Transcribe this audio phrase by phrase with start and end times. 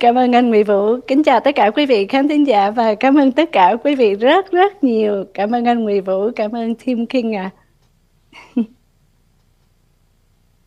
[0.00, 1.00] Cảm ơn anh Mỹ Vũ.
[1.06, 3.94] Kính chào tất cả quý vị khán thính giả và cảm ơn tất cả quý
[3.94, 5.24] vị rất rất nhiều.
[5.34, 7.50] Cảm ơn anh Mỹ Vũ cảm ơn Tim King ạ.
[8.54, 8.62] À.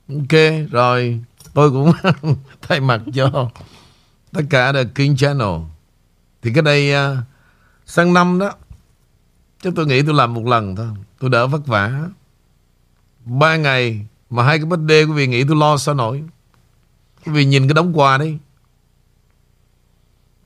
[0.20, 1.20] ok rồi.
[1.54, 1.92] Tôi cũng
[2.62, 3.50] thay mặt cho
[4.32, 5.62] tất cả The King Channel.
[6.42, 7.18] Thì cái đây uh,
[7.86, 8.52] sang năm đó
[9.62, 10.88] chứ tôi nghĩ tôi làm một lần thôi.
[11.20, 11.92] Tôi đỡ vất vả.
[13.26, 16.24] Ba ngày mà hai cái bất đê quý vị nghĩ tôi lo sao nổi?
[17.26, 18.38] Quý vị nhìn cái đống quà đi.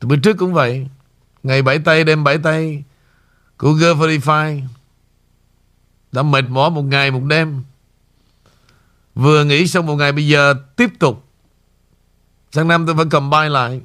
[0.04, 0.88] Từ bữa trước cũng vậy.
[1.44, 2.84] Ngày bảy tay đêm bảy tay
[3.58, 4.62] Của G45
[6.12, 7.64] Đã mệt mỏi một ngày một đêm.
[9.16, 11.26] Vừa nghỉ xong một ngày Bây giờ tiếp tục.
[12.52, 13.82] Sang năm tôi phải bay lại.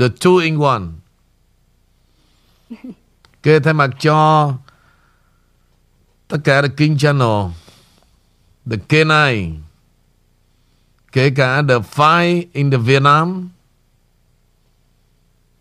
[0.00, 0.82] The two in one.
[3.44, 4.52] Ok thay mặt cho
[6.28, 7.50] Tất cả The King Channel
[8.70, 9.54] The K9
[11.12, 13.48] Kể cả The Fight in the Vietnam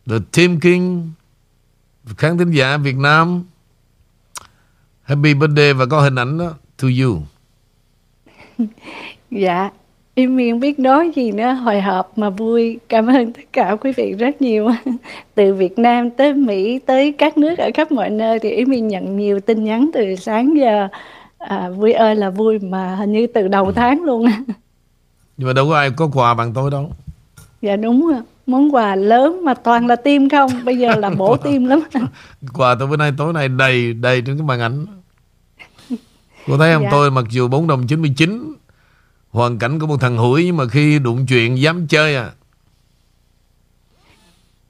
[0.09, 1.11] The Team King
[2.17, 3.43] Khán thính giả Việt Nam.
[5.03, 7.21] Happy birthday và có hình ảnh đó To you.
[9.31, 9.69] Dạ
[10.13, 12.79] Em miệng biết nói gì nữa Hồi hộp mà vui.
[12.89, 14.69] Cảm ơn tất cả quý vị rất nhiều.
[15.35, 19.17] Từ Việt Nam tới Mỹ Tới các nước ở khắp mọi nơi Thì em nhận
[19.17, 20.87] nhiều tin nhắn từ sáng giờ.
[21.37, 23.71] À, vui ơi là vui mà hình như từ đầu ừ.
[23.75, 24.25] tháng luôn.
[25.37, 26.91] Nhưng mà đâu có ai có quà bằng tôi đâu.
[27.61, 28.21] Dạ đúng rồi
[28.51, 30.51] món quà lớn mà toàn là tim không?
[30.65, 31.79] Bây giờ là bổ tim lắm.
[32.53, 34.85] Quà tôi bữa nay tối nay đầy đầy trên cái màn ảnh.
[36.47, 36.83] Cô thấy không?
[36.83, 36.89] Dạ.
[36.91, 38.53] tôi mặc dù 4 đồng 99
[39.31, 42.29] hoàn cảnh của một thằng hủi nhưng mà khi đụng chuyện dám chơi à.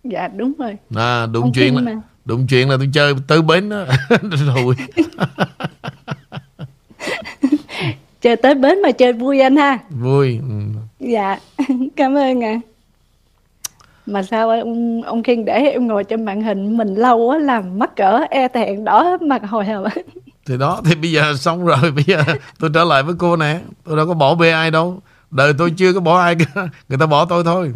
[0.03, 0.75] Dạ đúng rồi.
[0.95, 2.01] À đụng Không chuyện là mà.
[2.25, 3.85] đụng chuyện là tôi chơi tới bến đó.
[4.55, 4.75] Rồi
[8.21, 9.77] chơi tới bến mà chơi vui anh ha.
[9.89, 10.39] Vui.
[10.49, 10.55] Ừ.
[10.99, 11.39] dạ
[11.95, 12.51] cảm ơn ạ.
[12.53, 12.59] à.
[14.13, 17.79] Mà sao ông ông khiên để em ngồi trên màn hình mình lâu á làm
[17.79, 19.87] mắc cỡ e thẹn đỏ mặt hồi hộp
[20.49, 22.23] thì đó thì bây giờ xong rồi bây giờ
[22.59, 23.61] tôi trở lại với cô nè.
[23.83, 25.01] Tôi đâu có bỏ bê ai đâu.
[25.31, 26.45] Đời tôi chưa có bỏ ai cả
[26.89, 27.73] người ta bỏ tôi thôi.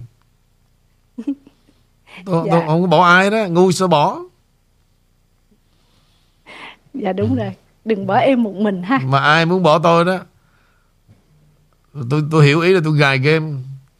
[1.26, 1.36] Tôi,
[2.46, 2.52] dạ.
[2.52, 4.20] tôi không có bỏ ai đó ngu sao bỏ.
[6.94, 7.52] Dạ đúng rồi.
[7.86, 9.00] Đừng bỏ em một mình ha.
[9.06, 10.20] Mà ai muốn bỏ tôi đó?
[12.10, 13.52] Tôi tôi hiểu ý là tôi gài game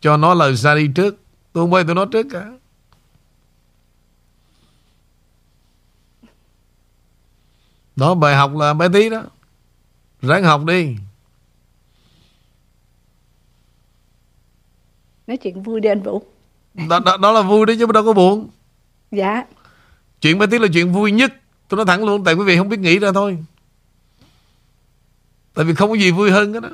[0.02, 1.23] cho nó lời ra đi trước
[1.54, 2.52] tôi không bao tôi nói trước cả.
[7.96, 9.24] Đó bài học là bé tí đó.
[10.22, 10.96] Ráng học đi.
[15.28, 16.24] Nói chuyện vui đi anh vũ.
[16.74, 18.50] Đó, đó, đó là vui đấy chứ đâu có buồn.
[19.12, 19.44] Dạ.
[20.22, 21.34] Chuyện bé tí là chuyện vui nhất.
[21.68, 23.38] Tôi nói thẳng luôn tại quý vị không biết nghĩ ra thôi.
[25.54, 26.70] Tại vì không có gì vui hơn đó.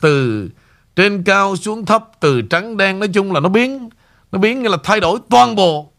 [0.00, 0.48] Từ
[0.96, 3.88] trên cao xuống thấp, từ trắng đen nói chung là nó biến.
[4.32, 5.92] Nó biến như là thay đổi toàn bộ.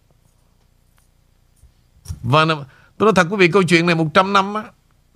[2.24, 2.46] Và
[2.98, 4.64] tôi nói thật quý vị, câu chuyện này 100 năm á,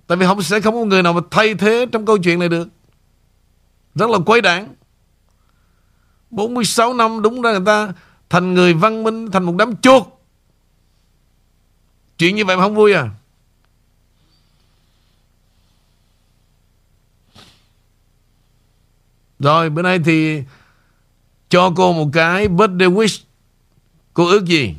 [0.06, 2.48] tại vì không sẽ không có người nào mà thay thế trong câu chuyện này
[2.48, 2.68] được.
[3.94, 4.74] Rất là quấy đảng
[6.30, 7.92] 46 năm đúng ra người ta
[8.30, 10.02] thành người văn minh, thành một đám chuột.
[12.18, 13.10] Chuyện như vậy mà không vui à?
[19.42, 20.42] Rồi bữa nay thì
[21.48, 23.22] cho cô một cái birthday wish.
[24.14, 24.74] Cô ước gì?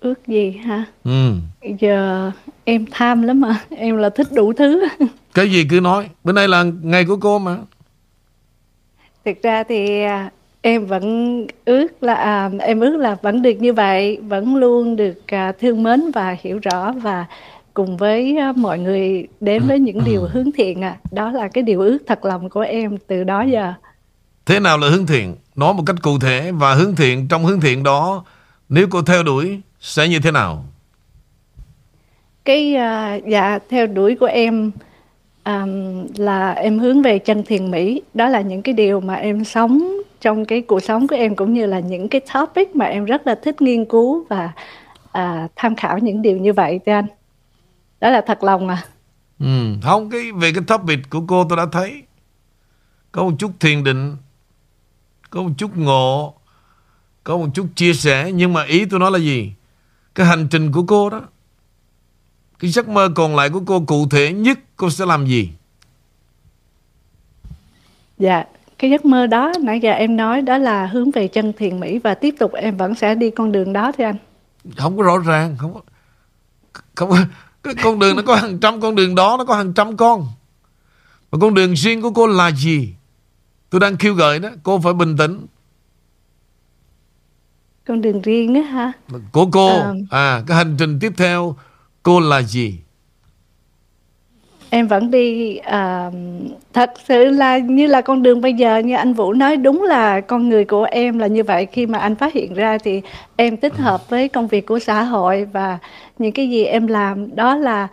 [0.00, 0.84] Ước gì hả?
[1.04, 1.32] Ừ.
[1.80, 2.30] Giờ
[2.64, 3.60] em tham lắm mà.
[3.70, 4.84] Em là thích đủ thứ.
[5.34, 6.08] Cái gì cứ nói.
[6.24, 7.56] Bữa nay là ngày của cô mà.
[9.24, 10.30] Thực ra thì à,
[10.60, 15.26] em vẫn ước là à, em ước là vẫn được như vậy, vẫn luôn được
[15.26, 17.26] à, thương mến và hiểu rõ và
[17.76, 20.96] cùng với mọi người đến với những điều hướng thiện à.
[21.10, 23.72] Đó là cái điều ước thật lòng của em từ đó giờ.
[24.46, 25.34] Thế nào là hướng thiện?
[25.56, 28.24] Nói một cách cụ thể và hướng thiện trong hướng thiện đó
[28.68, 30.64] nếu cô theo đuổi sẽ như thế nào?
[32.44, 34.70] Cái uh, dạ theo đuổi của em
[35.44, 38.02] um, là em hướng về chân thiền mỹ.
[38.14, 41.54] Đó là những cái điều mà em sống trong cái cuộc sống của em cũng
[41.54, 44.52] như là những cái topic mà em rất là thích nghiên cứu và
[45.18, 47.06] uh, tham khảo những điều như vậy thưa anh
[48.00, 48.84] đó là thật lòng à.
[49.38, 52.02] Ừ, không cái về cái topic của cô tôi đã thấy.
[53.12, 54.16] Có một chút thiền định
[55.30, 56.34] có một chút ngộ
[57.24, 59.52] có một chút chia sẻ nhưng mà ý tôi nói là gì?
[60.14, 61.20] Cái hành trình của cô đó
[62.58, 65.50] cái giấc mơ còn lại của cô cụ thể nhất cô sẽ làm gì?
[68.18, 68.44] Dạ
[68.78, 71.98] cái giấc mơ đó nãy giờ em nói đó là hướng về chân thiền mỹ
[71.98, 74.16] và tiếp tục em vẫn sẽ đi con đường đó thưa anh.
[74.76, 75.80] Không có rõ ràng không có
[76.94, 77.10] không
[77.66, 80.26] cái con đường nó có hàng trăm con đường đó nó có hàng trăm con.
[81.32, 82.94] Mà con đường riêng của cô là gì?
[83.70, 85.46] Tôi đang kêu gọi đó cô phải bình tĩnh.
[87.86, 88.92] Con đường riêng á hả?
[89.32, 89.68] Của cô.
[89.68, 91.56] À, à cái hành trình tiếp theo
[92.02, 92.78] cô là gì
[94.76, 96.10] em vẫn đi à,
[96.72, 100.20] thật sự là như là con đường bây giờ như anh Vũ nói đúng là
[100.20, 101.66] con người của em là như vậy.
[101.66, 103.02] Khi mà anh phát hiện ra thì
[103.36, 105.78] em tích hợp với công việc của xã hội và
[106.18, 107.88] những cái gì em làm đó là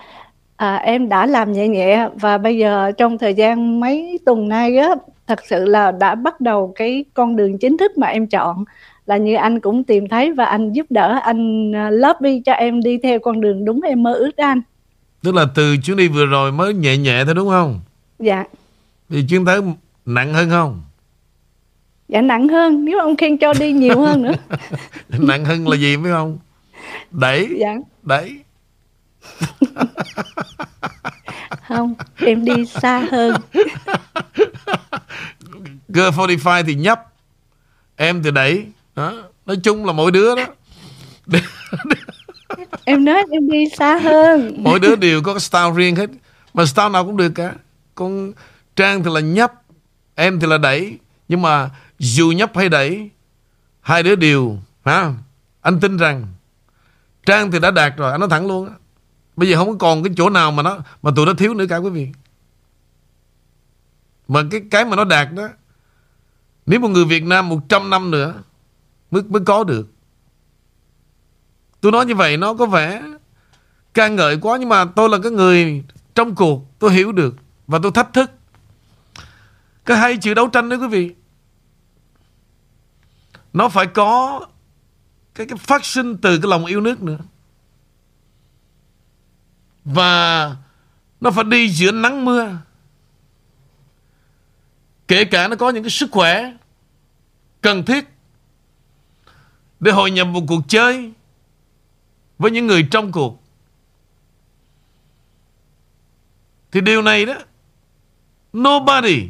[0.56, 2.08] à, em đã làm nhẹ nhẹ.
[2.16, 4.90] Và bây giờ trong thời gian mấy tuần nay á
[5.28, 8.66] thật sự là đã bắt đầu cái con đường chính thức mà em chọn.
[9.06, 12.82] Là như anh cũng tìm thấy và anh giúp đỡ anh à, lobby cho em
[12.82, 14.62] đi theo con đường đúng em mơ ước đó anh
[15.24, 17.81] Tức là từ chuyến đi vừa rồi mới nhẹ nhẹ thôi đúng không?
[18.20, 18.44] Dạ.
[19.10, 19.62] Thì chuyến tới
[20.06, 20.81] nặng hơn không?
[22.08, 24.34] Dạ nặng hơn, nếu ông khen cho đi nhiều hơn nữa.
[25.10, 26.40] nặng hơn là gì biết không?
[27.12, 27.50] Đẩy.
[27.60, 27.75] Dạ.
[28.04, 28.40] Đẩy.
[31.68, 33.36] không, em đi xa hơn.
[35.88, 37.03] Girl 45 thì nhấp.
[37.96, 38.65] Em thì đẩy.
[38.96, 39.13] Đó.
[39.46, 40.46] Nói chung là mỗi đứa đó
[42.86, 44.56] em nói em đi xa hơn.
[44.58, 46.10] Mỗi đứa đều có cái style riêng hết.
[46.54, 47.54] Mà style nào cũng được cả.
[47.96, 48.34] Con
[48.75, 49.54] trang thì là nhấp,
[50.16, 51.00] em thì là đẩy.
[51.28, 53.10] Nhưng mà dù nhấp hay đẩy,
[53.82, 55.13] hai đứa đều, ha,
[55.62, 56.28] anh tin rằng
[57.25, 58.70] trang thì đã đạt rồi, anh nói thẳng luôn
[59.36, 61.78] bây giờ không còn cái chỗ nào mà nó, mà tụi nó thiếu nữa cả
[61.78, 62.10] quý vị.
[64.28, 65.50] Mà cái cái mà nó đạt đó,
[66.66, 68.34] nếu một người Việt Nam 100 năm nữa,
[69.12, 69.88] mới mới có được.
[71.84, 73.04] Tôi nói như vậy nó có vẻ
[73.94, 75.84] ca ngợi quá nhưng mà tôi là cái người
[76.16, 77.36] trong cuộc tôi hiểu được
[77.68, 78.32] và tôi thách thức.
[79.86, 81.16] Cái hai chữ đấu tranh đó quý vị.
[83.54, 84.42] Nó phải có
[85.36, 87.18] cái, cái phát sinh từ cái lòng yêu nước nữa.
[89.86, 90.56] Và
[91.22, 92.58] nó phải đi giữa nắng mưa.
[95.08, 96.54] Kể cả nó có những cái sức khỏe
[97.62, 98.06] cần thiết
[99.80, 101.13] để hội nhập một cuộc chơi
[102.44, 103.44] với những người trong cuộc.
[106.72, 107.34] Thì điều này đó,
[108.58, 109.30] nobody,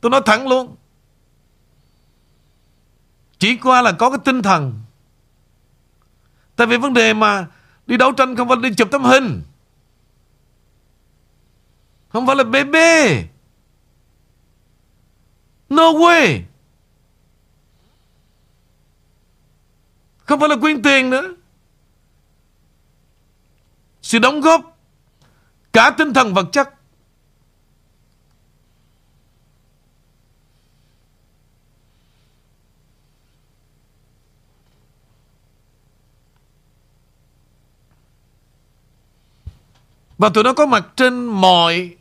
[0.00, 0.76] tôi nói thẳng luôn,
[3.38, 4.80] chỉ qua là có cái tinh thần.
[6.56, 7.46] Tại vì vấn đề mà
[7.86, 9.42] đi đấu tranh không phải đi chụp tấm hình,
[12.08, 13.24] không phải là bébê
[15.68, 16.40] no way.
[20.18, 21.34] Không phải là quyên tiền nữa
[24.10, 24.78] sự đóng góp
[25.72, 26.68] cả tinh thần vật chất
[40.18, 41.96] Và tụi nó có mặt trên mọi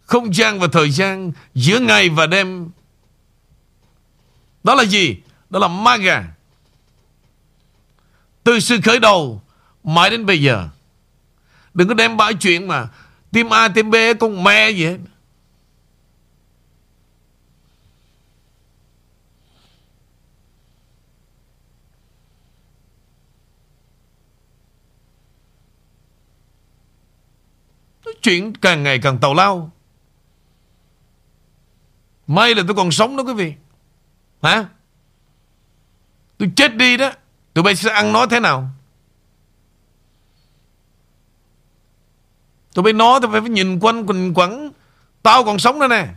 [0.00, 2.70] không gian và thời gian giữa ngày và đêm.
[4.64, 5.16] Đó là gì?
[5.50, 6.24] Đó là MAGA.
[8.44, 9.42] Từ sự khởi đầu
[9.84, 10.68] mãi đến bây giờ.
[11.74, 12.88] Đừng có đem bãi chuyện mà.
[13.32, 14.98] Team A, team B con mẹ gì hết
[28.22, 29.70] Chuyện càng ngày càng tàu lao.
[32.26, 33.54] May là tôi còn sống đó quý vị.
[34.42, 34.64] Hả?
[36.38, 37.12] Tôi chết đi đó.
[37.54, 38.70] Tụi bay sẽ ăn nói thế nào?
[42.74, 44.72] Tôi mới nói tôi phải nhìn quanh quỳnh quẩn.
[45.22, 46.08] Tao còn sống nữa nè.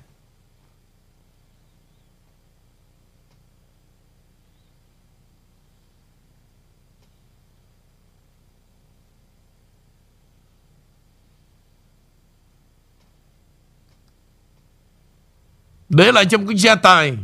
[15.90, 17.18] Để lại trong cái gia tài,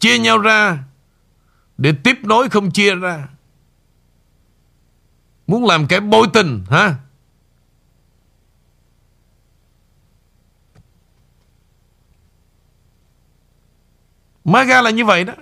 [0.00, 0.84] Chia nhau ra,
[1.78, 3.28] Để tiếp nối không chia ra.
[5.46, 6.94] Muốn làm cái bôi tình ha
[14.48, 15.32] MAGA là như vậy đó.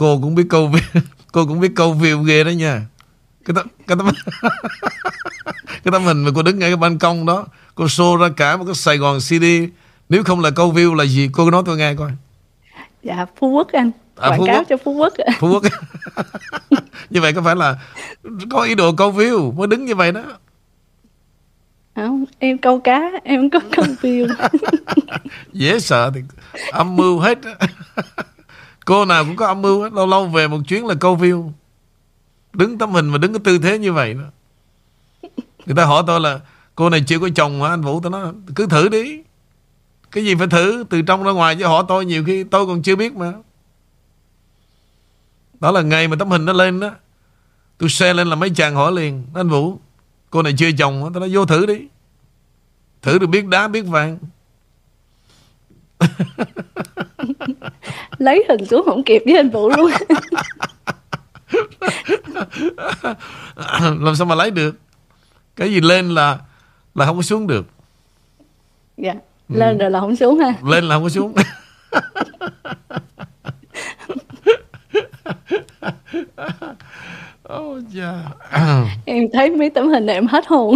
[0.00, 0.70] Cô cũng biết câu
[1.32, 2.82] cô cũng biết câu view ghê đó nha.
[3.44, 4.06] Cái tấm cái tấm
[5.66, 8.56] cái tấm hình mà cô đứng ngay cái ban công đó, cô show ra cả
[8.56, 9.44] một cái Sài Gòn CD.
[10.08, 11.30] Nếu không là câu view là gì?
[11.32, 12.10] Cô nói tôi nghe coi.
[13.02, 13.90] Dạ Phú Quốc anh.
[14.16, 14.66] À, Quảng Phú cáo Quốc.
[14.68, 15.12] cho Phú Quốc.
[15.38, 15.62] Phú Quốc.
[17.10, 17.78] như vậy có phải là
[18.50, 20.22] có ý đồ câu view mới đứng như vậy đó.
[21.96, 24.28] Không, em câu cá, em có câu view.
[25.52, 26.20] dễ sợ thì
[26.72, 27.38] âm mưu hết
[28.90, 29.92] cô nào cũng có âm mưu hết.
[29.92, 31.50] Lâu lâu về một chuyến là câu view.
[32.52, 34.24] Đứng tấm hình mà đứng cái tư thế như vậy đó.
[35.66, 36.40] Người ta hỏi tôi là,
[36.74, 37.68] cô này chưa có chồng hả?
[37.68, 39.22] Anh vũ, tôi nói, cứ thử đi.
[40.10, 40.84] Cái gì phải thử?
[40.90, 43.32] Từ trong ra ngoài chứ hỏi tôi nhiều khi tôi còn chưa biết mà.
[45.60, 46.90] Đó là ngày mà tấm hình nó lên đó.
[47.78, 49.26] Tôi share lên là mấy chàng hỏi liền.
[49.34, 49.78] Anh vũ,
[50.30, 51.10] cô này chưa chồng hả?
[51.14, 51.80] Tôi nói, vô thử đi.
[53.02, 54.18] Thử được biết đá, biết vàng.
[58.18, 59.90] Lấy hình xuống không kịp với anh Vũ luôn.
[64.00, 64.74] làm sao mà lấy được
[65.56, 66.38] cái gì lên là
[66.94, 67.66] là không có xuống được
[68.96, 69.14] dạ.
[69.48, 70.54] Lên rồi là không xuống ha.
[70.64, 71.34] lên là không có xuống
[77.42, 78.12] Ôi cha
[79.04, 80.74] Em thấy mấy tấm hình này em hết hồn.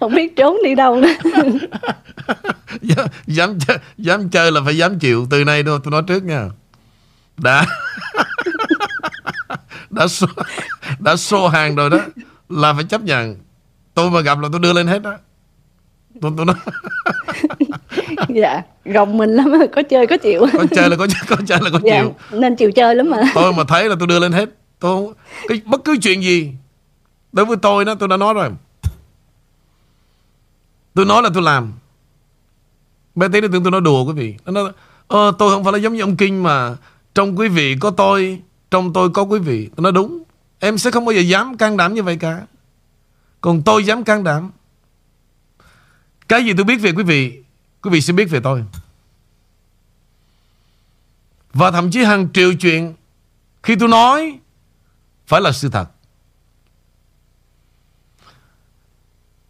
[0.00, 1.08] Không biết trốn đi đâu nữa.
[2.82, 6.24] dám, dám chơi, dám chơi là phải dám chịu từ nay thôi tôi nói trước
[6.24, 6.48] nha
[7.36, 7.66] đã
[9.90, 10.26] đã xô,
[10.98, 11.98] đã xô hàng rồi đó
[12.48, 13.36] là phải chấp nhận
[13.94, 15.12] tôi mà gặp là tôi đưa lên hết đó
[16.20, 16.56] tôi, tôi nói
[18.28, 18.62] dạ.
[18.84, 20.46] Gồng mình lắm, có chơi có chịu.
[20.52, 22.00] có chơi là có có chơi là có dạ.
[22.00, 23.18] chịu Nên chịu chơi lắm mà.
[23.34, 25.14] tôi mà thấy là tôi đưa lên hết tôi
[25.48, 26.52] cái bất cứ chuyện gì
[27.32, 28.50] đối với tôi đó tôi đã nói rồi
[30.94, 31.72] tôi nói là tôi làm.
[33.14, 34.34] Bé tí nó tưởng tôi nói đùa quý vị.
[34.44, 34.72] Nó nói
[35.08, 36.76] ờ, tôi không phải là giống như ông kinh mà
[37.14, 39.70] trong quý vị có tôi trong tôi có quý vị.
[39.76, 40.22] Tôi nói đúng
[40.58, 42.46] em sẽ không bao giờ dám can đảm như vậy cả.
[43.40, 44.50] Còn tôi dám can đảm.
[46.28, 47.42] Cái gì tôi biết về quý vị
[47.82, 48.64] quý vị sẽ biết về tôi.
[51.52, 52.94] Và thậm chí hàng triệu chuyện
[53.62, 54.38] khi tôi nói
[55.26, 55.86] phải là sự thật.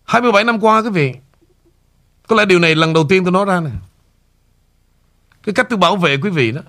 [0.04, 1.14] 27 năm qua quý vị,
[2.30, 3.72] có lẽ điều này lần đầu tiên tôi nói ra này
[5.42, 6.60] Cái cách tôi bảo vệ quý vị đó.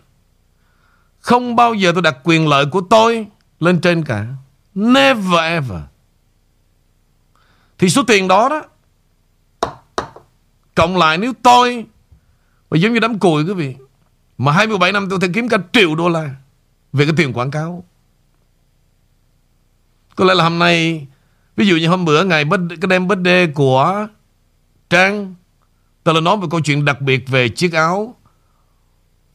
[1.19, 3.28] Không bao giờ tôi đặt quyền lợi của tôi
[3.60, 4.26] lên trên cả.
[4.76, 5.82] Never ever.
[7.78, 8.62] Thì số tiền đó đó,
[10.76, 11.86] cộng lại nếu tôi,
[12.69, 13.76] và giống như đám cùi quý vị,
[14.38, 16.30] mà 27 năm tôi thể kiếm cả triệu đô la
[16.93, 17.84] về cái tiền quảng cáo.
[20.15, 21.08] Có lẽ là hôm nay
[21.56, 24.08] Ví dụ như hôm bữa ngày cái đêm birthday của
[24.89, 25.36] Trang
[26.04, 28.16] Tôi là nói về câu chuyện đặc biệt về chiếc áo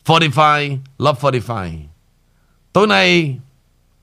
[0.09, 1.87] 45 Love 45
[2.73, 3.39] Tối nay,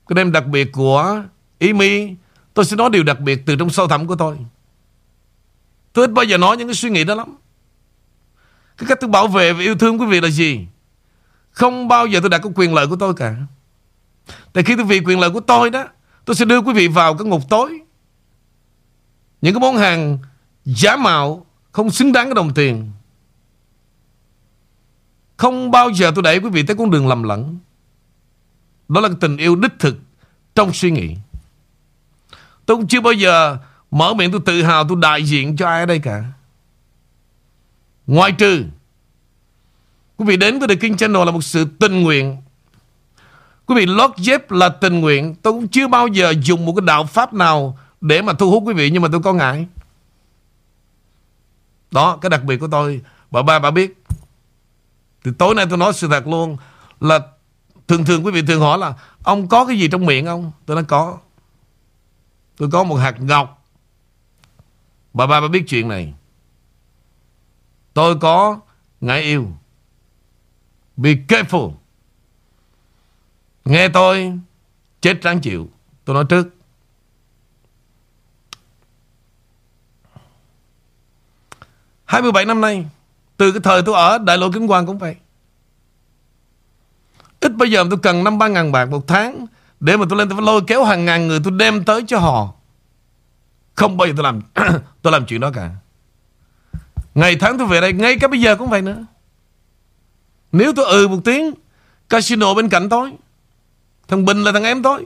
[0.08, 1.24] Cái đêm đặc biệt của
[1.60, 2.16] Ý Mi
[2.54, 4.38] Tôi sẽ nói điều đặc biệt từ trong sâu thẳm của tôi.
[5.94, 7.36] Tôi ít bao giờ nói những cái suy nghĩ đó lắm.
[8.78, 10.68] Cái cách tôi bảo vệ và yêu thương quý vị là gì?
[11.52, 13.36] Không bao giờ tôi đã cái quyền lợi của tôi cả.
[14.54, 15.86] Tại khi tôi vì quyền lợi của tôi đó,
[16.26, 17.82] Tôi sẽ đưa quý vị vào cái ngục tối.
[19.42, 20.18] Những cái món hàng
[20.66, 22.92] Giả mạo không xứng đáng cái đồng tiền.
[25.38, 27.58] Không bao giờ tôi đẩy quý vị tới con đường lầm lẫn.
[28.90, 29.98] Đó là tình yêu đích thực
[30.56, 31.16] Trong suy nghĩ.
[32.66, 33.58] Tôi cũng chưa bao giờ
[33.92, 36.24] Mở miệng tôi tự hào, tôi đại diện cho ai ở đây cả.
[38.08, 38.64] Ngoài trừ,
[40.18, 42.38] Quý vị đến với The King Channel là một sự tình nguyện.
[43.66, 45.36] Quý vị lót dép là tình nguyện.
[45.42, 48.64] Tôi cũng chưa bao giờ dùng một cái đạo pháp nào Để mà thu hút
[48.66, 49.66] quý vị, Nhưng mà tôi có ngại.
[51.94, 53.02] Đó, cái đặc biệt của tôi,
[53.32, 54.04] Bà ba, bà biết.
[55.24, 56.58] Thì tối nay tôi nói sự thật luôn
[57.00, 57.20] Là
[57.88, 60.76] thường thường quý vị thường hỏi là, Ông có cái gì trong miệng không Tôi
[60.76, 61.18] nói, có.
[62.58, 63.66] Tôi có một hạt ngọc.
[65.14, 66.14] Bà ba, bà biết chuyện này.
[67.94, 68.60] Tôi có
[69.02, 69.48] ngại yêu.
[70.98, 71.74] Be careful.
[73.66, 74.40] Nghe tôi,
[75.02, 75.70] Chết ráng chịu.
[76.06, 76.53] Tôi nói trước.
[82.14, 82.86] Hai mươi bảy năm nay,
[83.38, 85.16] Từ cái thời tôi ở, Đại lộ Kính hoàng cũng vậy.
[87.40, 89.46] Ít bây giờ tôi cần năm ba ngàn bạc một tháng
[89.80, 92.20] Để mà tôi lên tôi phải lôi kéo hàng ngàn người Tôi đem tới cho
[92.20, 92.54] họ.
[93.76, 94.42] Không bao giờ tôi làm
[95.02, 95.70] Tôi làm chuyện đó cả.
[97.16, 99.06] Ngày tháng tôi về đây, Ngay cả bây giờ cũng vậy nữa.
[100.52, 101.54] Nếu tôi ừ một tiếng,
[102.10, 103.12] Casino bên cạnh tôi,
[104.08, 105.06] Thằng Bình là thằng em tôi.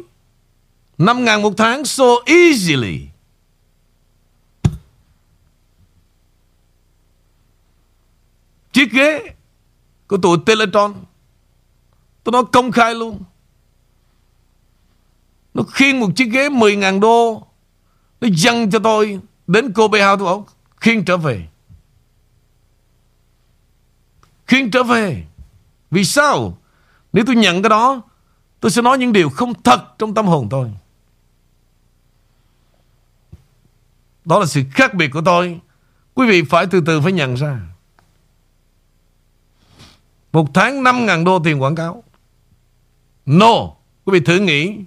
[0.98, 3.08] 5 ngàn một tháng so easily.
[8.78, 9.34] Chiếc ghế
[10.08, 10.94] của tụi Teletron.
[12.24, 13.24] Tôi nói công khai luôn.
[15.54, 17.48] Nó khiêng một chiếc ghế 10.000 đô.
[18.22, 21.48] Nó dâng cho tôi đến Kobe House tôi bảo khiêng trở về.
[24.48, 25.26] Khiêng trở về.
[25.92, 26.58] Vì sao?
[27.14, 28.02] Nếu tôi nhận cái đó,
[28.60, 30.72] tôi sẽ nói những điều không thật trong tâm hồn tôi.
[34.26, 35.60] Đó là sự khác biệt của tôi.
[36.14, 37.77] Quý vị phải từ từ phải nhận ra.
[40.38, 42.04] Một tháng 5 ngàn đô tiền quảng cáo.
[43.26, 43.54] No.
[44.06, 44.78] Quý vị thử nghĩ.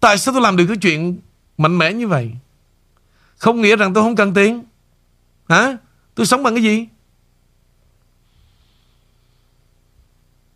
[0.00, 1.18] Tại sao tôi làm được cái chuyện
[1.58, 2.30] mạnh mẽ như vậy?
[3.36, 4.64] Không nghĩa rằng tôi không cần tiền.
[5.48, 5.76] Hả?
[6.14, 6.86] Tôi sống bằng cái gì?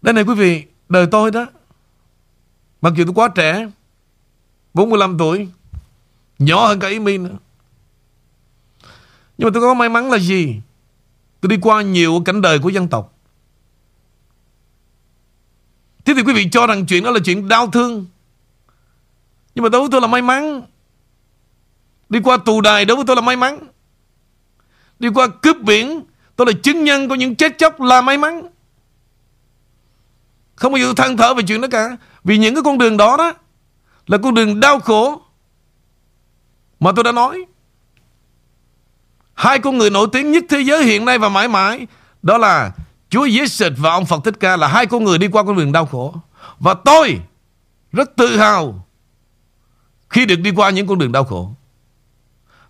[0.02, 1.46] Đây này quý vị, đời tôi đó.
[2.80, 3.68] Mặc dù tôi quá trẻ,
[4.74, 5.48] 45 tuổi,
[6.38, 7.36] nhỏ hơn cả Amy nữa.
[9.38, 10.60] Nhưng mà tôi có may mắn là gì?
[11.40, 13.13] Tôi đi qua nhiều cảnh đời của dân tộc.
[16.04, 18.06] Thế thì quý vị cho rằng chuyện đó là chuyện đau thương.
[19.54, 20.62] Nhưng mà đối với tôi là may mắn.
[22.08, 23.58] Đi qua tù đài đối với tôi là may mắn.
[24.98, 26.02] Đi qua cướp biển,
[26.36, 28.42] tôi là chứng nhân của những chết chóc là may mắn.
[30.56, 31.96] Không bao giờ tôi than thở về chuyện đó cả.
[32.24, 33.32] Vì những cái con đường đó đó
[34.06, 35.22] là con đường đau khổ
[36.80, 37.44] mà tôi đã nói.
[39.34, 41.86] Hai con người nổi tiếng nhất thế giới hiện nay và mãi mãi
[42.22, 42.72] đó là
[43.14, 45.72] Chúa Giêsu và ông Phật Thích Ca là hai con người đi qua con đường
[45.72, 46.14] đau khổ.
[46.58, 47.20] Và tôi
[47.92, 48.86] rất tự hào
[50.10, 51.54] khi được đi qua những con đường đau khổ.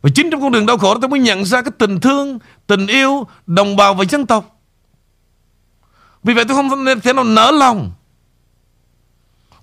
[0.03, 2.39] Và chính trong con đường đau khổ đó tôi mới nhận ra cái tình thương,
[2.67, 4.61] tình yêu, đồng bào và dân tộc.
[6.23, 7.93] Vì vậy tôi không thể nào nỡ lòng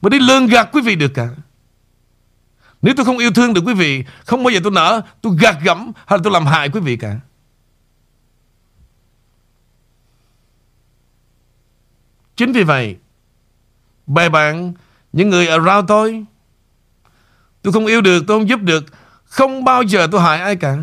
[0.01, 1.29] mà đi lương gạt quý vị được cả.
[2.81, 5.57] Nếu tôi không yêu thương được quý vị, không bao giờ tôi nỡ, tôi gạt
[5.63, 7.19] gẫm hay là tôi làm hại quý vị cả.
[12.41, 12.97] Chính vì vậy,
[14.07, 14.73] bè bạn,
[15.13, 16.25] những người around tôi,
[17.61, 18.83] tôi không yêu được, tôi không giúp được,
[19.23, 20.77] không bao giờ tôi hại ai cả.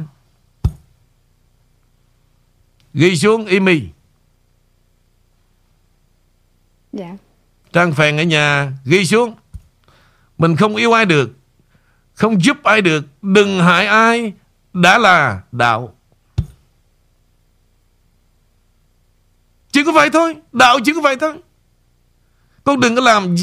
[2.94, 3.83] Ghi xuống Amy.
[6.92, 7.16] Dạ.
[7.73, 9.35] Trang phèn ở nhà ghi xuống.
[10.38, 11.31] Mình không yêu ai được.
[12.14, 13.05] Không giúp ai được.
[13.23, 14.33] Đừng hại ai.
[14.73, 15.94] Đã là đạo.
[19.73, 20.37] Chỉ có vậy thôi.
[20.53, 21.38] Đạo chỉ có vậy thôi.
[22.68, 23.35] Con đừng có làm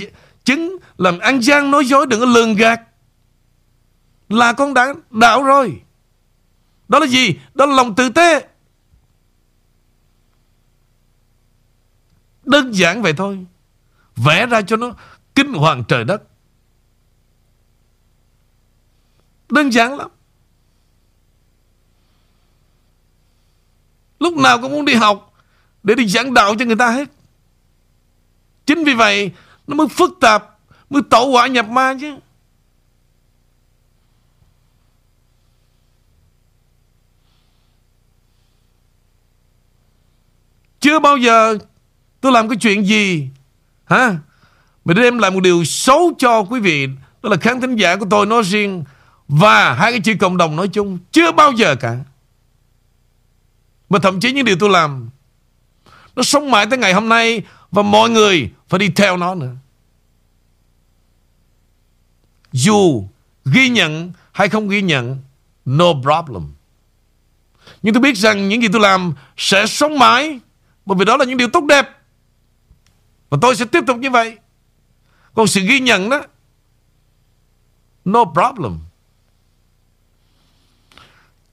[0.44, 2.82] chứng, làm ăn gian nói dối, đừng có lường gạt.
[4.30, 5.82] Là con đã đạo rồi.
[6.88, 7.40] Đó là gì?
[7.54, 8.48] Đó là lòng tự tế.
[12.44, 13.46] Đơn giản vậy thôi.
[14.16, 14.92] Vẽ ra cho nó
[15.36, 16.24] kinh hoàng trời đất.
[19.50, 20.10] Đơn giản lắm.
[24.20, 25.34] Lúc nào cũng muốn đi học
[25.84, 27.15] để đi giảng đạo cho người ta hết.
[28.66, 29.32] Chính vì vậy
[29.68, 30.58] nó mới phức tạp,
[30.90, 32.16] mới tẩu quả nhập ma chứ.
[40.80, 41.58] Chưa bao giờ
[42.22, 43.30] tôi làm cái chuyện gì
[43.86, 44.18] hả
[44.86, 46.88] mà đem lại một điều xấu cho quý vị
[47.24, 48.84] đó là khán thính giả của tôi nói riêng
[49.28, 51.98] và hai cái chị cộng đồng nói chung chưa bao giờ cả
[53.90, 55.10] mà thậm chí những điều tôi làm
[56.16, 57.42] nó sống mãi tới ngày hôm nay
[57.76, 59.56] và mọi người phải đi theo nó nữa.
[62.52, 63.08] Dù
[63.46, 65.18] ghi nhận hay không ghi nhận,
[65.66, 66.54] no problem.
[67.82, 70.40] Nhưng tôi biết rằng những gì tôi làm sẽ sống mãi
[70.86, 71.90] bởi vì đó là những điều tốt đẹp.
[73.30, 74.38] Và tôi sẽ tiếp tục như vậy.
[75.34, 76.22] Còn sự ghi nhận đó,
[78.06, 78.80] no problem.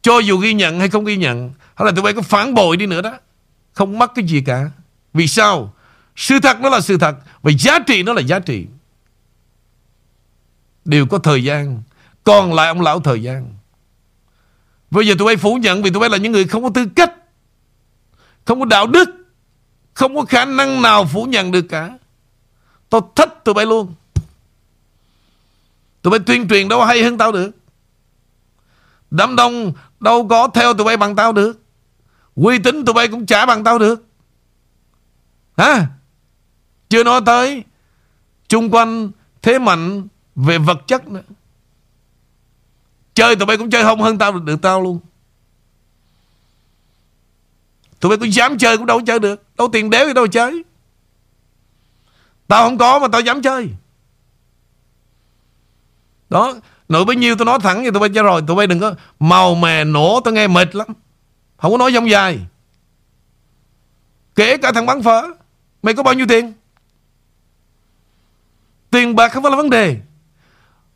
[0.03, 2.77] Cho dù ghi nhận hay không ghi nhận, hay là tụi bay có phản bội
[2.77, 3.13] đi nữa đó,
[3.73, 4.71] không mất cái gì cả.
[5.13, 5.75] Vì sao?
[6.17, 8.67] Sự thật nó là sự thật Và giá trị nó là giá trị.
[10.85, 11.83] Đều có thời gian,
[12.25, 13.55] Còn lại ông lão thời gian.
[14.91, 16.87] Bây giờ tụi bay phủ nhận Vì tụi bay là những người không có tư
[16.97, 17.13] cách,
[18.45, 19.09] Không có đạo đức,
[19.95, 21.99] Không có khả năng nào phủ nhận được cả.
[22.89, 23.95] Tôi thích tụi bay luôn.
[26.03, 27.51] Tụi bay tuyên truyền đâu hay hơn tao được.
[29.11, 31.61] Đám đông đâu có theo tụi bay bằng tao được.
[32.35, 34.05] Uy tín tụi bay cũng trả bằng tao được.
[35.57, 35.87] Hả?
[36.93, 37.65] Chưa nói tới
[38.49, 39.11] chung quanh
[39.43, 41.23] thế mạnh về vật chất nữa.
[43.15, 45.01] Chơi tụi bay cũng chơi không hơn tao được, được tao luôn.
[48.01, 49.43] Tụi bay cũng dám chơi cũng đâu chơi được.
[49.57, 50.65] Đâu tiền đéo gì đâu chơi.
[52.49, 53.69] Tao không có mà tao dám chơi.
[56.31, 56.55] Đó.
[56.89, 58.43] Nội bấy nhiêu tôi nói thẳng với tụi bay cho rồi.
[58.47, 60.87] Tụi bay đừng có màu mè nổ tôi nghe mệt lắm.
[61.57, 62.39] Không có nói dông dài.
[64.35, 65.23] Kể cả thằng bán phở
[65.83, 66.53] Mày có bao nhiêu tiền
[68.93, 70.01] Tiền bạc không phải là vấn đề.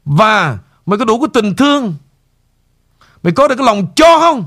[0.04, 1.94] Và mày có đủ cái tình thương.
[3.22, 4.44] Mày có được cái lòng cho không?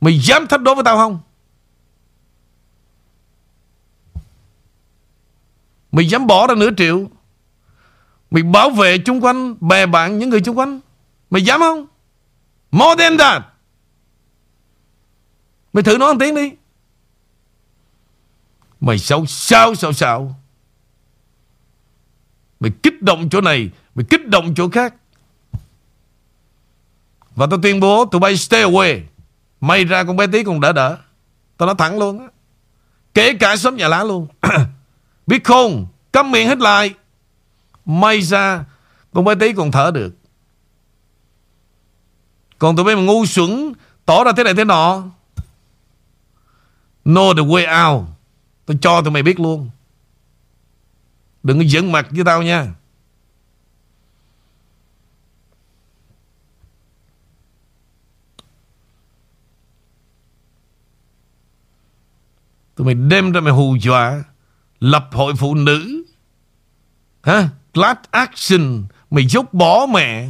[0.00, 1.20] Mày dám thách đố với tao không?
[5.92, 7.06] Mày dám bỏ ra nửa triệu.
[8.30, 10.80] Mày bảo vệ chung quanh, Bè bạn những người chung quanh.
[11.30, 11.86] Mày dám không?
[12.70, 13.42] More than that.
[15.72, 16.52] Mày thử nói một tiếng đi.
[18.80, 20.36] Mày sao sao sao sao
[22.60, 24.94] Mày kích động chỗ này, Mày kích động chỗ khác.
[27.34, 29.00] Và tao tuyên bố, Tụi bay stay away.
[29.60, 30.98] May ra con bé tí còn đỡ đỡ
[31.56, 32.26] Tao nói thẳng luôn á.
[33.14, 34.26] Kể cả xóm nhà lá luôn.
[35.26, 35.86] Biết không?
[36.12, 36.94] Cắm miệng hết lại.
[37.84, 38.64] May ra
[39.14, 40.14] Con bé tí còn thở được.
[42.58, 43.72] Còn tụi bay mà ngu xuẩn,
[44.04, 45.02] Tỏ ra thế này thế nọ.
[47.04, 48.06] Know the way out.
[48.66, 49.70] Tôi cho tụi mày biết luôn.
[51.46, 52.74] Đừng có giận mặt với tao nha.
[62.74, 64.24] Tụi mày đem ra mày hù dọa
[64.80, 66.04] Lập hội phụ nữ.
[67.22, 67.48] Hả?
[67.74, 70.28] Class action Mày dốc bỏ mẹ.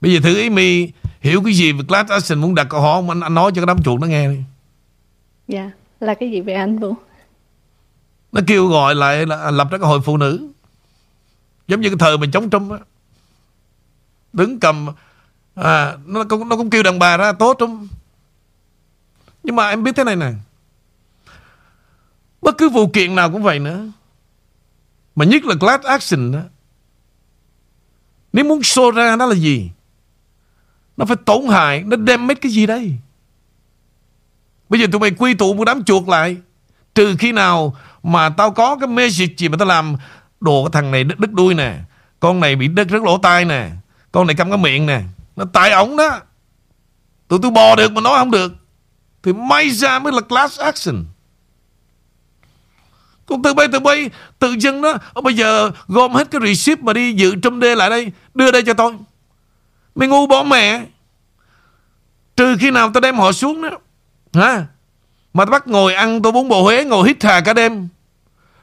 [0.00, 2.98] Bây giờ thử ý mày Hiểu cái gì về class action Muốn đặt câu hỏi
[2.98, 3.10] không?
[3.10, 4.38] Anh, anh nói cho cái đám chuột nó nghe đi.
[5.48, 5.70] Dạ
[6.00, 6.94] Là cái gì vậy anh Vũ?
[8.34, 10.48] Nó kêu gọi lại là lập ra cái hội phụ nữ.
[11.68, 12.78] Giống như cái thời mình chống Trump á.
[14.32, 14.88] Đứng cầm
[15.54, 17.90] à, nó, cũng, nó cũng kêu đàn bà ra tốt Trump.
[19.42, 20.32] Nhưng mà em biết thế này nè.
[22.42, 23.86] Bất cứ vụ kiện nào cũng vậy nữa.
[25.14, 26.40] Mà nhất là class action đó.
[28.32, 29.70] Nếu muốn show ra nó là gì?
[30.96, 32.94] Nó phải tổn hại Nó đem mấy cái gì đây?
[34.68, 36.36] Bây giờ tụi mày quy tụ một đám chuột lại.
[36.94, 39.96] Trừ khi nào mà tao có cái message gì mà tao làm
[40.40, 41.76] Đồ cái thằng này đứt, đứt đuôi nè.
[42.20, 43.70] Con này bị đứt rất lỗ tai nè.
[44.12, 45.02] Con này câm cái miệng nè.
[45.36, 46.20] Nó tại ổng đó.
[47.28, 48.52] Tụi tôi bò được mà nói không được.
[49.22, 51.04] Thì may ra mới là class action.
[53.26, 56.80] Còn từ bay từ bay Tự dưng đó ờ, Bây giờ gom hết cái receipt
[56.80, 58.92] mà đi dự trong đê lại đây Đưa đây cho tôi.
[59.94, 60.84] Mày ngu bỏ mẹ.
[62.36, 63.70] Trừ khi nào tao đem họ xuống đó.
[64.34, 64.66] Hả?
[65.34, 67.88] Mà tôi bắt ngồi ăn tô bún bò Huế, Ngồi hít hà cả đêm.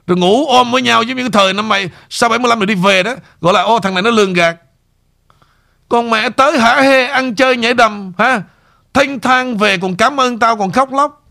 [0.08, 2.76] Rồi ngủ ôm với nhau giống như cái thời năm mày, Sau 75 rồi đi
[2.76, 4.58] về đó, Gọi là, ô, thằng này nó lường gạt.
[5.90, 8.44] Con mẹ tới hả hê, ăn chơi nhảy đầm, ha?
[8.94, 11.28] Thanh thang về còn cảm ơn tao, còn khóc lóc.